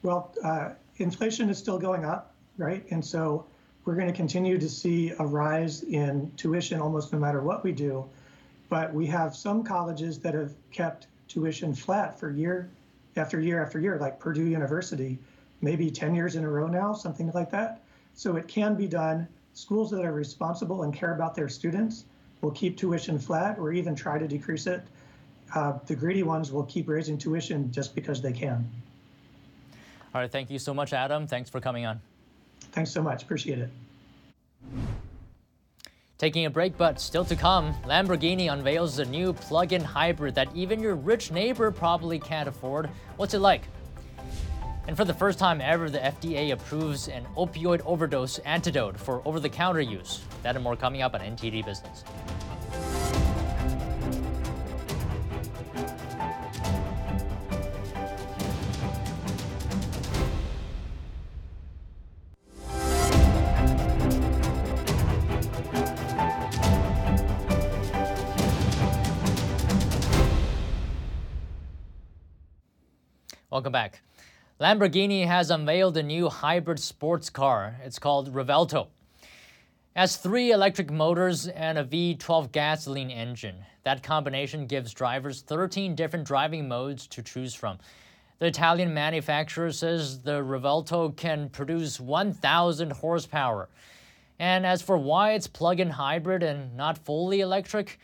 Well, 0.02 0.34
uh, 0.44 0.70
inflation 0.98 1.48
is 1.48 1.56
still 1.56 1.78
going 1.78 2.04
up, 2.04 2.34
right? 2.58 2.84
And 2.90 3.02
so 3.02 3.46
we're 3.86 3.94
going 3.94 4.06
to 4.06 4.12
continue 4.12 4.58
to 4.58 4.68
see 4.68 5.12
a 5.18 5.24
rise 5.24 5.82
in 5.82 6.30
tuition 6.36 6.78
almost 6.78 7.12
no 7.12 7.18
matter 7.18 7.40
what 7.40 7.64
we 7.64 7.72
do. 7.72 8.04
But 8.68 8.92
we 8.92 9.06
have 9.06 9.34
some 9.34 9.64
colleges 9.64 10.18
that 10.20 10.34
have 10.34 10.52
kept 10.70 11.06
tuition 11.28 11.74
flat 11.74 12.20
for 12.20 12.30
year 12.30 12.70
after 13.16 13.40
year 13.40 13.62
after 13.62 13.80
year, 13.80 13.98
like 13.98 14.18
Purdue 14.18 14.46
University, 14.46 15.18
maybe 15.62 15.90
10 15.90 16.14
years 16.14 16.36
in 16.36 16.44
a 16.44 16.48
row 16.48 16.66
now, 16.66 16.92
something 16.92 17.30
like 17.32 17.50
that. 17.50 17.82
So 18.14 18.36
it 18.36 18.48
can 18.48 18.74
be 18.74 18.86
done. 18.86 19.26
Schools 19.54 19.90
that 19.92 20.04
are 20.04 20.12
responsible 20.12 20.82
and 20.82 20.92
care 20.92 21.14
about 21.14 21.34
their 21.34 21.48
students 21.48 22.04
will 22.40 22.50
keep 22.50 22.76
tuition 22.76 23.18
flat 23.18 23.58
or 23.58 23.72
even 23.72 23.94
try 23.94 24.18
to 24.18 24.26
decrease 24.26 24.66
it. 24.66 24.82
Uh, 25.54 25.78
the 25.86 25.94
greedy 25.94 26.22
ones 26.22 26.50
will 26.50 26.64
keep 26.64 26.88
raising 26.88 27.16
tuition 27.16 27.70
just 27.70 27.94
because 27.94 28.20
they 28.20 28.32
can. 28.32 28.68
All 30.14 30.20
right, 30.20 30.30
thank 30.30 30.50
you 30.50 30.58
so 30.58 30.74
much, 30.74 30.92
Adam. 30.92 31.26
Thanks 31.26 31.48
for 31.48 31.60
coming 31.60 31.86
on. 31.86 32.00
Thanks 32.72 32.90
so 32.90 33.02
much. 33.02 33.22
Appreciate 33.22 33.58
it. 33.58 33.70
Taking 36.18 36.46
a 36.46 36.50
break, 36.50 36.76
but 36.76 37.00
still 37.00 37.24
to 37.24 37.34
come, 37.34 37.74
Lamborghini 37.84 38.52
unveils 38.52 38.98
a 38.98 39.04
new 39.04 39.32
plug-in 39.32 39.82
hybrid 39.82 40.34
that 40.36 40.54
even 40.54 40.80
your 40.80 40.94
rich 40.94 41.32
neighbor 41.32 41.70
probably 41.70 42.18
can't 42.18 42.48
afford. 42.48 42.88
What's 43.16 43.34
it 43.34 43.40
like? 43.40 43.62
And 44.88 44.96
for 44.96 45.04
the 45.04 45.14
first 45.14 45.38
time 45.38 45.60
ever, 45.60 45.88
the 45.88 46.00
FDA 46.00 46.52
approves 46.52 47.08
an 47.08 47.24
opioid 47.36 47.82
overdose 47.86 48.38
antidote 48.40 48.98
for 48.98 49.22
over-the-counter 49.24 49.80
use. 49.80 50.22
That 50.42 50.56
and 50.56 50.62
more 50.64 50.76
coming 50.76 51.02
up 51.02 51.14
on 51.14 51.20
NTD 51.20 51.64
Business. 51.64 52.04
Welcome 73.48 73.72
back. 73.72 74.00
Lamborghini 74.60 75.26
has 75.26 75.50
unveiled 75.50 75.96
a 75.96 76.02
new 76.02 76.28
hybrid 76.28 76.78
sports 76.78 77.30
car. 77.30 77.76
It's 77.82 77.98
called 77.98 78.32
Revuelto. 78.32 78.86
It 79.22 79.28
has 79.96 80.16
three 80.16 80.52
electric 80.52 80.90
motors 80.90 81.48
and 81.48 81.78
a 81.78 81.84
V12 81.84 82.52
gasoline 82.52 83.10
engine. 83.10 83.56
That 83.82 84.02
combination 84.02 84.66
gives 84.66 84.92
drivers 84.92 85.40
13 85.42 85.94
different 85.94 86.26
driving 86.26 86.68
modes 86.68 87.06
to 87.08 87.22
choose 87.22 87.54
from. 87.54 87.78
The 88.38 88.46
Italian 88.46 88.92
manufacturer 88.94 89.72
says 89.72 90.20
the 90.20 90.42
Revuelto 90.42 91.16
can 91.16 91.48
produce 91.48 91.98
1,000 91.98 92.92
horsepower. 92.92 93.68
And 94.38 94.66
as 94.66 94.82
for 94.82 94.98
why 94.98 95.32
it's 95.32 95.46
plug-in 95.46 95.90
hybrid 95.90 96.42
and 96.42 96.76
not 96.76 96.98
fully 96.98 97.40
electric, 97.40 97.98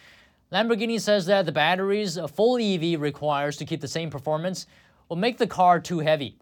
Lamborghini 0.51 1.01
says 1.01 1.27
that 1.27 1.47
the 1.47 1.53
batteries 1.53 2.17
a 2.17 2.27
full 2.27 2.57
EV 2.57 3.01
requires 3.01 3.57
to 3.59 3.65
keep 3.65 3.81
the 3.81 3.89
same 3.89 4.11
performance 4.11 4.67
will 5.09 5.17
make 5.17 5.39
the 5.39 5.47
car 5.47 5.81
too 5.81 6.01
heavy. 6.01 6.37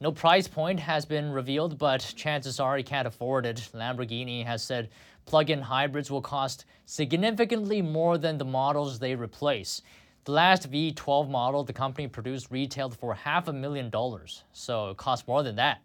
No 0.00 0.12
price 0.12 0.46
point 0.46 0.78
has 0.80 1.04
been 1.04 1.30
revealed, 1.30 1.78
but 1.78 2.12
chances 2.16 2.60
are 2.60 2.76
he 2.76 2.82
can't 2.82 3.08
afford 3.08 3.46
it. 3.46 3.68
Lamborghini 3.74 4.44
has 4.44 4.62
said 4.62 4.90
plug-in 5.24 5.60
hybrids 5.60 6.10
will 6.10 6.20
cost 6.20 6.66
significantly 6.84 7.82
more 7.82 8.18
than 8.18 8.38
the 8.38 8.44
models 8.44 8.98
they 8.98 9.14
replace. 9.14 9.82
The 10.24 10.32
last 10.32 10.70
V12 10.70 11.30
model 11.30 11.64
the 11.64 11.72
company 11.72 12.08
produced 12.08 12.50
retailed 12.50 12.96
for 12.96 13.14
half 13.14 13.48
a 13.48 13.52
million 13.52 13.90
dollars, 13.90 14.44
so 14.52 14.90
it 14.90 14.96
costs 14.96 15.26
more 15.26 15.42
than 15.42 15.56
that. 15.56 15.80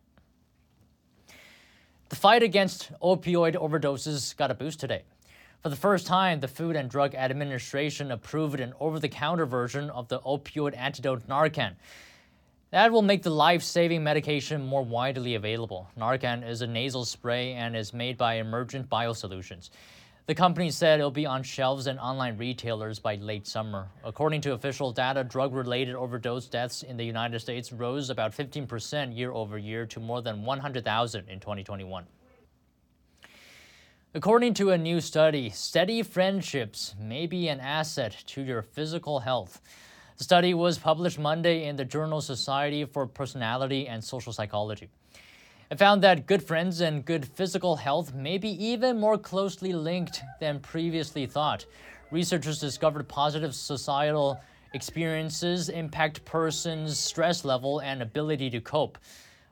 The 2.10 2.16
fight 2.16 2.44
against 2.44 2.92
opioid 3.02 3.56
overdoses 3.56 4.36
got 4.36 4.52
a 4.52 4.54
boost 4.54 4.80
today. 4.80 5.04
For 5.64 5.70
the 5.70 5.76
first 5.76 6.08
time, 6.08 6.40
the 6.40 6.48
Food 6.48 6.76
and 6.76 6.90
Drug 6.90 7.14
Administration 7.16 8.12
approved 8.12 8.60
an 8.60 8.74
over-the-counter 8.80 9.46
version 9.46 9.90
of 9.92 10.08
the 10.08 10.20
opioid 10.22 10.76
antidote 10.76 11.28
Narcan. 11.28 11.76
That 12.72 12.94
will 12.94 13.02
make 13.02 13.22
the 13.22 13.30
life-saving 13.30 14.02
medication 14.02 14.66
more 14.66 14.82
widely 14.82 15.36
available. 15.36 15.90
Narcan 15.98 16.48
is 16.48 16.62
a 16.62 16.68
nasal 16.68 17.04
spray 17.04 17.52
and 17.52 17.76
is 17.76 17.94
made 17.94 18.18
by 18.18 18.36
Emergent 18.36 18.90
Biosolutions. 18.90 19.72
The 20.26 20.36
company 20.36 20.72
said 20.72 21.00
it'll 21.00 21.12
be 21.12 21.26
on 21.26 21.44
shelves 21.44 21.88
and 21.88 22.00
online 22.00 22.38
retailers 22.38 22.98
by 22.98 23.16
late 23.16 23.46
summer. 23.46 23.90
According 24.06 24.40
to 24.42 24.54
official 24.54 24.94
data, 24.94 25.26
drug-related 25.26 25.96
overdose 25.96 26.48
deaths 26.48 26.82
in 26.84 26.96
the 26.96 27.04
United 27.04 27.42
States 27.42 27.74
rose 27.74 28.10
about 28.10 28.32
15% 28.32 29.18
year 29.18 29.34
over 29.34 29.58
year 29.58 29.86
to 29.88 30.00
more 30.00 30.22
than 30.22 30.46
100,000 30.46 31.28
in 31.28 31.42
2021. 31.42 32.06
According 34.14 34.54
to 34.54 34.70
a 34.70 34.78
new 34.78 35.02
study, 35.02 35.50
steady 35.50 36.04
friendships 36.04 36.96
may 36.98 37.28
be 37.28 37.50
an 37.50 37.60
asset 37.60 38.16
to 38.28 38.42
your 38.42 38.62
physical 38.62 39.20
health. 39.20 39.62
The 40.22 40.26
study 40.26 40.54
was 40.54 40.78
published 40.78 41.18
Monday 41.18 41.66
in 41.66 41.78
the 41.78 41.84
journal 41.84 42.22
Society 42.22 42.86
for 42.86 43.08
Personality 43.08 43.88
and 43.88 44.04
Social 44.04 44.32
Psychology. 44.32 44.88
It 45.72 45.80
found 45.80 46.04
that 46.04 46.28
good 46.28 46.44
friends 46.44 46.80
and 46.82 47.04
good 47.04 47.26
physical 47.26 47.76
health 47.76 48.14
may 48.14 48.38
be 48.38 48.50
even 48.64 49.00
more 49.00 49.18
closely 49.18 49.74
linked 49.74 50.22
than 50.40 50.60
previously 50.60 51.26
thought. 51.26 51.66
Researchers 52.12 52.60
discovered 52.60 53.08
positive 53.08 53.56
societal 53.56 54.40
experiences 54.76 55.70
impact 55.70 56.24
persons' 56.24 57.00
stress 57.00 57.44
level 57.44 57.80
and 57.80 58.04
ability 58.04 58.52
to 58.52 58.62
cope. 58.62 59.00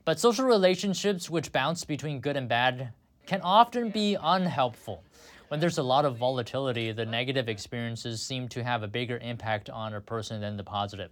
But 0.06 0.20
social 0.20 0.46
relationships 0.46 1.32
which 1.32 1.52
bounce 1.52 1.84
between 1.84 2.20
good 2.20 2.38
and 2.38 2.48
bad 2.48 2.94
can 3.26 3.42
often 3.42 3.90
be 3.90 4.18
unhelpful. 4.22 5.04
When 5.50 5.60
there's 5.60 5.80
a 5.80 5.84
lot 5.84 6.06
of 6.06 6.16
volatility, 6.16 6.92
the 6.92 7.08
negative 7.08 7.50
experiences 7.50 8.22
seem 8.22 8.48
to 8.50 8.64
have 8.64 8.84
a 8.84 8.88
bigger 8.88 9.18
impact 9.18 9.68
on 9.68 9.96
a 9.96 10.00
person 10.00 10.40
than 10.42 10.58
the 10.58 10.64
positive. 10.64 11.10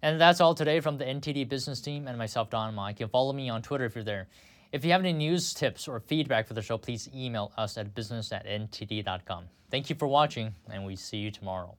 And 0.00 0.20
that's 0.20 0.40
all 0.40 0.54
today 0.54 0.78
from 0.78 0.98
the 0.98 1.04
NTD 1.04 1.48
business 1.48 1.80
team 1.80 2.06
and 2.06 2.16
myself, 2.16 2.50
Don 2.50 2.72
Ma. 2.72 2.88
You 2.88 2.94
can 2.94 3.08
follow 3.08 3.32
me 3.32 3.48
on 3.48 3.62
Twitter 3.62 3.84
if 3.84 3.96
you're 3.96 4.04
there. 4.04 4.28
If 4.70 4.84
you 4.84 4.92
have 4.92 5.00
any 5.00 5.12
news, 5.12 5.52
tips, 5.54 5.88
or 5.88 5.98
feedback 5.98 6.46
for 6.46 6.54
the 6.54 6.62
show, 6.62 6.78
please 6.78 7.08
email 7.12 7.50
us 7.56 7.76
at 7.76 7.96
business 7.96 8.30
at 8.30 8.46
ntd.com. 8.46 9.44
Thank 9.70 9.90
you 9.90 9.96
for 9.96 10.06
watching, 10.06 10.54
and 10.70 10.84
we 10.84 10.94
see 10.94 11.16
you 11.16 11.32
tomorrow. 11.32 11.76